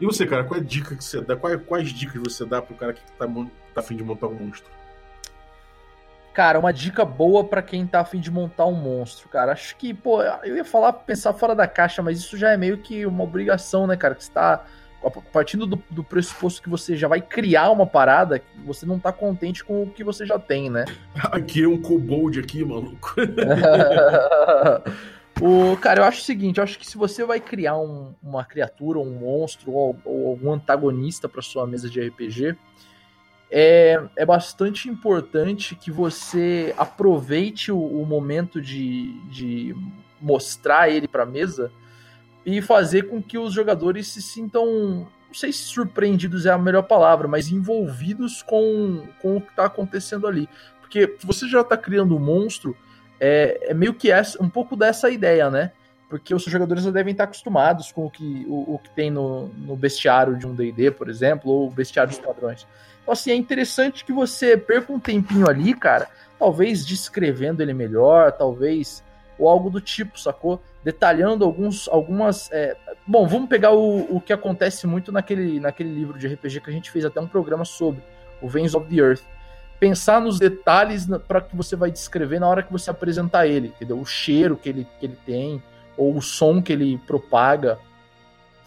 E 0.00 0.06
você, 0.06 0.26
cara, 0.26 0.44
qual 0.44 0.58
é 0.58 0.62
a 0.62 0.64
dica 0.64 0.94
que 0.96 1.02
você 1.04 1.20
dá? 1.20 1.36
Quais, 1.36 1.60
quais 1.66 1.88
dicas 1.90 2.22
você 2.22 2.44
dá 2.44 2.62
pro 2.62 2.74
cara 2.76 2.92
que 2.92 3.00
tá, 3.18 3.26
tá 3.74 3.80
afim 3.80 3.96
de 3.96 4.04
montar 4.04 4.28
um 4.28 4.34
monstro? 4.34 4.70
Cara, 6.32 6.58
uma 6.60 6.72
dica 6.72 7.04
boa 7.04 7.42
para 7.44 7.60
quem 7.60 7.84
tá 7.84 8.00
afim 8.00 8.20
de 8.20 8.30
montar 8.30 8.64
um 8.66 8.72
monstro, 8.74 9.28
cara. 9.28 9.50
Acho 9.52 9.74
que, 9.76 9.92
pô, 9.92 10.22
eu 10.22 10.56
ia 10.56 10.64
falar 10.64 10.92
pensar 10.92 11.32
fora 11.32 11.52
da 11.54 11.66
caixa, 11.66 12.00
mas 12.00 12.18
isso 12.18 12.36
já 12.36 12.50
é 12.52 12.56
meio 12.56 12.78
que 12.78 13.04
uma 13.04 13.24
obrigação, 13.24 13.88
né, 13.88 13.96
cara? 13.96 14.14
Que 14.14 14.24
você 14.24 14.30
tá 14.30 14.64
partindo 15.32 15.66
do, 15.66 15.82
do, 15.90 16.02
pressuposto 16.02 16.62
que 16.62 16.68
você 16.68 16.96
já 16.96 17.06
vai 17.06 17.20
criar 17.20 17.70
uma 17.70 17.86
parada, 17.86 18.42
você 18.64 18.84
não 18.84 18.98
tá 18.98 19.12
contente 19.12 19.64
com 19.64 19.84
o 19.84 19.90
que 19.90 20.02
você 20.02 20.26
já 20.26 20.38
tem, 20.38 20.68
né? 20.68 20.84
Aqui 21.30 21.62
é 21.62 21.68
um 21.68 21.80
kobold 21.80 22.40
aqui, 22.40 22.64
maluco. 22.64 23.14
o, 25.40 25.76
cara, 25.76 26.00
eu 26.00 26.04
acho 26.04 26.20
o 26.20 26.24
seguinte, 26.24 26.58
eu 26.58 26.64
acho 26.64 26.78
que 26.78 26.86
se 26.86 26.96
você 26.96 27.24
vai 27.24 27.40
criar 27.40 27.78
um, 27.78 28.14
uma 28.22 28.44
criatura, 28.44 28.98
um 28.98 29.18
monstro 29.18 29.72
ou, 29.72 29.96
ou 30.04 30.30
algum 30.30 30.52
antagonista 30.52 31.28
para 31.28 31.42
sua 31.42 31.66
mesa 31.66 31.88
de 31.88 32.00
RPG, 32.00 32.56
é, 33.50 34.02
é 34.16 34.26
bastante 34.26 34.88
importante 34.88 35.74
que 35.74 35.90
você 35.90 36.74
aproveite 36.76 37.72
o, 37.72 37.80
o 37.80 38.04
momento 38.04 38.60
de, 38.60 39.12
de 39.30 39.74
mostrar 40.20 40.90
ele 40.90 41.08
para 41.08 41.22
a 41.22 41.26
mesa 41.26 41.72
e 42.56 42.62
fazer 42.62 43.02
com 43.02 43.22
que 43.22 43.36
os 43.36 43.52
jogadores 43.52 44.08
se 44.08 44.22
sintam, 44.22 45.06
não 45.26 45.34
sei 45.34 45.52
se 45.52 45.64
surpreendidos 45.64 46.46
é 46.46 46.50
a 46.50 46.56
melhor 46.56 46.82
palavra, 46.82 47.28
mas 47.28 47.52
envolvidos 47.52 48.42
com, 48.42 49.06
com 49.20 49.36
o 49.36 49.40
que 49.42 49.50
está 49.50 49.66
acontecendo 49.66 50.26
ali. 50.26 50.48
Porque 50.80 51.14
você 51.22 51.46
já 51.46 51.60
está 51.60 51.76
criando 51.76 52.16
um 52.16 52.18
monstro, 52.18 52.74
é, 53.20 53.70
é 53.70 53.74
meio 53.74 53.92
que 53.92 54.10
essa, 54.10 54.42
um 54.42 54.48
pouco 54.48 54.76
dessa 54.76 55.10
ideia, 55.10 55.50
né? 55.50 55.72
Porque 56.08 56.34
os 56.34 56.42
jogadores 56.44 56.84
já 56.84 56.90
devem 56.90 57.12
estar 57.12 57.24
acostumados 57.24 57.92
com 57.92 58.06
o 58.06 58.10
que, 58.10 58.46
o, 58.48 58.76
o 58.76 58.78
que 58.78 58.88
tem 58.94 59.10
no, 59.10 59.48
no 59.48 59.76
bestiário 59.76 60.34
de 60.38 60.46
um 60.46 60.54
DD, 60.54 60.92
por 60.92 61.10
exemplo, 61.10 61.50
ou 61.50 61.70
bestiário 61.70 62.10
dos 62.10 62.18
padrões. 62.18 62.66
Então, 63.02 63.12
assim, 63.12 63.30
é 63.30 63.34
interessante 63.34 64.06
que 64.06 64.12
você 64.12 64.56
perca 64.56 64.90
um 64.90 64.98
tempinho 64.98 65.46
ali, 65.46 65.74
cara, 65.74 66.08
talvez 66.38 66.86
descrevendo 66.86 67.62
ele 67.62 67.74
melhor, 67.74 68.32
talvez, 68.32 69.04
ou 69.38 69.48
algo 69.48 69.70
do 69.70 69.80
tipo, 69.80 70.18
sacou? 70.18 70.60
detalhando 70.82 71.44
alguns, 71.44 71.88
algumas. 71.88 72.50
É... 72.50 72.76
Bom, 73.06 73.26
vamos 73.26 73.48
pegar 73.48 73.72
o, 73.72 74.16
o 74.16 74.20
que 74.20 74.32
acontece 74.32 74.86
muito 74.86 75.12
naquele, 75.12 75.60
naquele 75.60 75.92
livro 75.92 76.18
de 76.18 76.26
RPG 76.26 76.60
que 76.60 76.70
a 76.70 76.72
gente 76.72 76.90
fez 76.90 77.04
até 77.04 77.20
um 77.20 77.26
programa 77.26 77.64
sobre, 77.64 78.02
o 78.40 78.48
Veins 78.48 78.74
of 78.74 78.88
the 78.88 79.00
Earth. 79.00 79.22
Pensar 79.78 80.20
nos 80.20 80.38
detalhes 80.38 81.06
para 81.26 81.40
que 81.40 81.54
você 81.54 81.76
vai 81.76 81.90
descrever 81.90 82.40
na 82.40 82.48
hora 82.48 82.62
que 82.62 82.72
você 82.72 82.90
apresentar 82.90 83.46
ele, 83.46 83.68
entendeu? 83.68 84.00
O 84.00 84.06
cheiro 84.06 84.56
que 84.56 84.68
ele, 84.68 84.86
que 84.98 85.06
ele 85.06 85.18
tem, 85.24 85.62
ou 85.96 86.16
o 86.16 86.22
som 86.22 86.60
que 86.60 86.72
ele 86.72 86.98
propaga, 87.06 87.78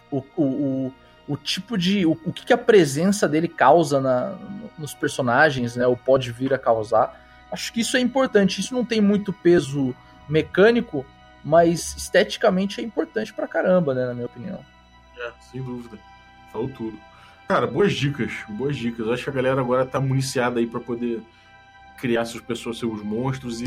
o, 0.10 0.24
o, 0.38 0.44
o, 0.44 0.94
o 1.28 1.38
tipo 1.38 1.78
de. 1.78 2.06
O, 2.06 2.12
o 2.12 2.32
que, 2.32 2.46
que 2.46 2.54
a 2.54 2.58
presença 2.58 3.28
dele 3.28 3.48
causa 3.48 4.00
na, 4.00 4.38
nos 4.78 4.94
personagens, 4.94 5.76
né? 5.76 5.88
Ou 5.88 5.98
pode 5.98 6.32
vir 6.32 6.54
a 6.54 6.58
causar. 6.60 7.20
Acho 7.52 7.74
que 7.74 7.82
isso 7.82 7.98
é 7.98 8.00
importante. 8.00 8.62
Isso 8.62 8.74
não 8.74 8.86
tem 8.86 9.02
muito 9.02 9.34
peso 9.34 9.94
mecânico, 10.32 11.06
mas 11.44 11.96
esteticamente 11.98 12.80
é 12.80 12.84
importante 12.84 13.34
pra 13.34 13.48
caramba, 13.48 13.94
né, 13.94 14.06
na 14.06 14.14
minha 14.14 14.26
opinião. 14.26 14.60
É, 15.20 15.32
sem 15.52 15.62
dúvida. 15.62 15.98
Falou 16.52 16.70
tudo. 16.70 16.98
Cara, 17.48 17.68
boas 17.68 17.94
dicas, 17.94 18.32
boas 18.50 18.78
dicas. 18.78 19.08
acho 19.10 19.26
que 19.26 19.30
a 19.30 19.34
galera 19.34 19.60
agora 19.60 19.86
tá 19.86 20.00
municiada 20.00 20.60
aí 20.60 20.66
para 20.66 20.80
poder 20.80 21.22
criar 21.98 22.26
suas 22.26 22.44
pessoas, 22.44 22.80
seus 22.80 23.04
monstros 23.04 23.62
e, 23.62 23.66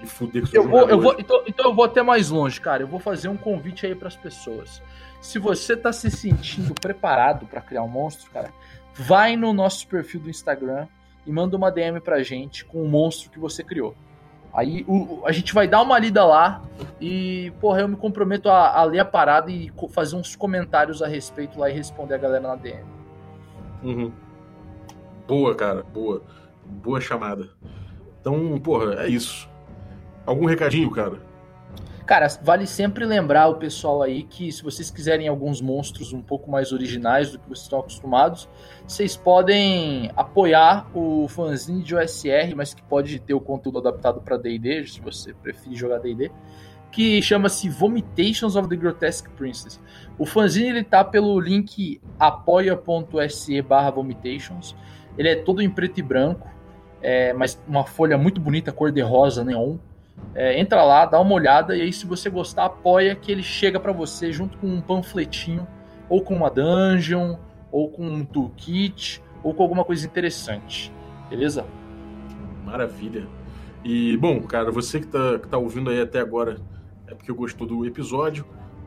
e 0.00 0.06
fuder 0.06 0.42
com 0.42 0.48
seus 0.48 0.64
eu 0.64 0.70
vou, 0.70 0.88
eu 0.88 1.00
vou 1.00 1.14
então, 1.18 1.42
então 1.46 1.66
eu 1.66 1.74
vou 1.74 1.84
até 1.84 2.02
mais 2.02 2.30
longe, 2.30 2.60
cara. 2.60 2.84
Eu 2.84 2.86
vou 2.86 3.00
fazer 3.00 3.28
um 3.28 3.36
convite 3.36 3.84
aí 3.84 3.94
para 3.94 4.08
as 4.08 4.16
pessoas. 4.16 4.80
Se 5.20 5.38
você 5.38 5.76
tá 5.76 5.92
se 5.92 6.10
sentindo 6.10 6.72
preparado 6.80 7.46
para 7.46 7.60
criar 7.60 7.82
um 7.82 7.88
monstro, 7.88 8.30
cara, 8.30 8.50
vai 8.94 9.36
no 9.36 9.52
nosso 9.52 9.86
perfil 9.88 10.20
do 10.20 10.30
Instagram 10.30 10.86
e 11.26 11.32
manda 11.32 11.56
uma 11.56 11.70
DM 11.70 12.00
pra 12.00 12.22
gente 12.22 12.64
com 12.64 12.82
o 12.82 12.88
monstro 12.88 13.30
que 13.30 13.38
você 13.38 13.62
criou. 13.62 13.94
Aí 14.56 14.86
o, 14.88 15.20
a 15.26 15.32
gente 15.32 15.52
vai 15.52 15.68
dar 15.68 15.82
uma 15.82 15.98
lida 15.98 16.24
lá 16.24 16.62
e, 16.98 17.52
porra, 17.60 17.82
eu 17.82 17.88
me 17.88 17.96
comprometo 17.96 18.48
a, 18.48 18.80
a, 18.80 18.84
ler 18.84 19.00
a 19.00 19.04
parada 19.04 19.50
e 19.50 19.70
fazer 19.90 20.16
uns 20.16 20.34
comentários 20.34 21.02
a 21.02 21.06
respeito 21.06 21.60
lá 21.60 21.68
e 21.68 21.74
responder 21.74 22.14
a 22.14 22.18
galera 22.18 22.48
na 22.48 22.56
DM. 22.56 22.82
Uhum. 23.82 24.12
Boa, 25.28 25.54
cara, 25.54 25.82
boa. 25.82 26.22
Boa 26.64 27.02
chamada. 27.02 27.50
Então, 28.18 28.58
porra, 28.58 29.04
é 29.04 29.08
isso. 29.08 29.46
Algum 30.24 30.46
recadinho, 30.46 30.90
cara? 30.90 31.18
Cara, 32.06 32.28
vale 32.40 32.68
sempre 32.68 33.04
lembrar 33.04 33.48
o 33.48 33.56
pessoal 33.56 34.00
aí 34.00 34.22
que 34.22 34.52
se 34.52 34.62
vocês 34.62 34.92
quiserem 34.92 35.26
alguns 35.26 35.60
monstros 35.60 36.12
um 36.12 36.22
pouco 36.22 36.48
mais 36.48 36.70
originais 36.70 37.32
do 37.32 37.38
que 37.40 37.48
vocês 37.48 37.64
estão 37.64 37.80
acostumados, 37.80 38.48
vocês 38.86 39.16
podem 39.16 40.12
apoiar 40.14 40.86
o 40.94 41.26
fanzine 41.26 41.82
de 41.82 41.96
OSR, 41.96 42.54
mas 42.54 42.72
que 42.72 42.82
pode 42.84 43.18
ter 43.18 43.34
o 43.34 43.40
conteúdo 43.40 43.80
adaptado 43.80 44.20
para 44.20 44.36
D&D, 44.36 44.86
se 44.86 45.00
você 45.00 45.34
preferir 45.34 45.76
jogar 45.76 45.98
D&D, 45.98 46.30
que 46.92 47.20
chama-se 47.20 47.68
Vomitations 47.68 48.54
of 48.54 48.68
the 48.68 48.76
Grotesque 48.76 49.28
Princess. 49.30 49.80
O 50.16 50.24
fanzine 50.24 50.68
ele 50.68 50.84
tá 50.84 51.04
pelo 51.04 51.40
link 51.40 52.00
apoia.se 52.20 53.60
barra 53.62 53.90
vomitations. 53.90 54.76
Ele 55.18 55.30
é 55.30 55.34
todo 55.34 55.60
em 55.60 55.68
preto 55.68 55.98
e 55.98 56.02
branco, 56.04 56.48
é, 57.02 57.32
mas 57.32 57.60
uma 57.66 57.82
folha 57.82 58.16
muito 58.16 58.40
bonita, 58.40 58.70
cor 58.70 58.92
de 58.92 59.00
rosa, 59.00 59.42
neon. 59.42 59.76
É, 60.34 60.60
entra 60.60 60.82
lá, 60.82 61.06
dá 61.06 61.20
uma 61.20 61.34
olhada 61.34 61.76
e 61.76 61.82
aí 61.82 61.92
se 61.92 62.06
você 62.06 62.28
gostar, 62.28 62.66
apoia 62.66 63.14
que 63.14 63.32
ele 63.32 63.42
chega 63.42 63.80
para 63.80 63.92
você 63.92 64.32
junto 64.32 64.58
com 64.58 64.66
um 64.66 64.80
panfletinho, 64.80 65.66
ou 66.08 66.22
com 66.22 66.34
uma 66.34 66.50
dungeon, 66.50 67.36
ou 67.72 67.88
com 67.88 68.06
um 68.06 68.24
toolkit, 68.24 69.22
ou 69.42 69.54
com 69.54 69.62
alguma 69.62 69.84
coisa 69.84 70.06
interessante. 70.06 70.92
Beleza? 71.30 71.64
Maravilha. 72.64 73.26
E, 73.84 74.16
bom, 74.16 74.40
cara, 74.42 74.70
você 74.70 75.00
que 75.00 75.06
tá, 75.06 75.38
que 75.38 75.48
tá 75.48 75.56
ouvindo 75.56 75.90
aí 75.90 76.00
até 76.00 76.20
agora 76.20 76.58
é 77.06 77.14
porque 77.14 77.32
gostou 77.32 77.66
do 77.66 77.86
episódio. 77.86 78.44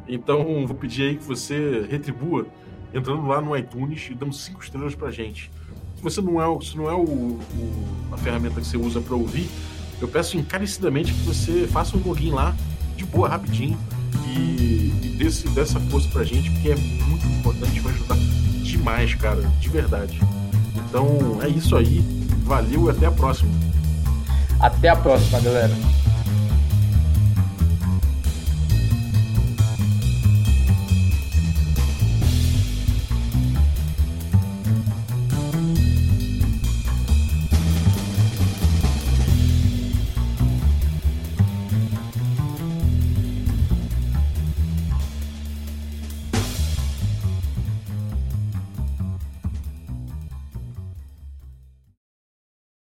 Então, 0.07 0.65
vou 0.67 0.75
pedir 0.75 1.03
aí 1.03 1.15
que 1.15 1.23
você 1.23 1.85
retribua 1.89 2.45
entrando 2.93 3.25
lá 3.25 3.39
no 3.39 3.55
iTunes 3.55 4.09
e 4.09 4.13
dando 4.13 4.33
cinco 4.33 4.61
estrelas 4.61 4.95
pra 4.95 5.11
gente. 5.11 5.51
Se 5.95 6.03
você 6.03 6.21
não 6.21 6.41
é, 6.41 6.61
se 6.61 6.75
não 6.75 6.89
é 6.89 6.93
o, 6.93 7.03
o 7.03 7.39
a 8.11 8.17
ferramenta 8.17 8.59
que 8.59 8.67
você 8.67 8.77
usa 8.77 8.99
para 9.01 9.15
ouvir, 9.15 9.47
eu 10.01 10.07
peço 10.07 10.37
encarecidamente 10.37 11.13
que 11.13 11.21
você 11.21 11.67
faça 11.67 11.97
um 11.97 12.01
login 12.01 12.31
lá, 12.31 12.55
de 12.95 13.05
boa, 13.05 13.29
rapidinho, 13.29 13.77
e, 14.27 14.91
e 15.03 15.15
desse, 15.17 15.47
dessa 15.49 15.79
força 15.79 16.07
pra 16.09 16.23
gente, 16.23 16.49
porque 16.51 16.69
é 16.69 16.75
muito 16.75 17.25
importante, 17.27 17.79
vai 17.79 17.93
ajudar 17.93 18.17
demais, 18.63 19.13
cara, 19.15 19.41
de 19.59 19.69
verdade. 19.69 20.19
Então 20.75 21.39
é 21.41 21.47
isso 21.49 21.75
aí, 21.75 22.03
valeu 22.43 22.87
e 22.87 22.89
até 22.91 23.05
a 23.05 23.11
próxima. 23.11 23.51
Até 24.59 24.89
a 24.89 24.95
próxima, 24.95 25.39
galera. 25.39 25.73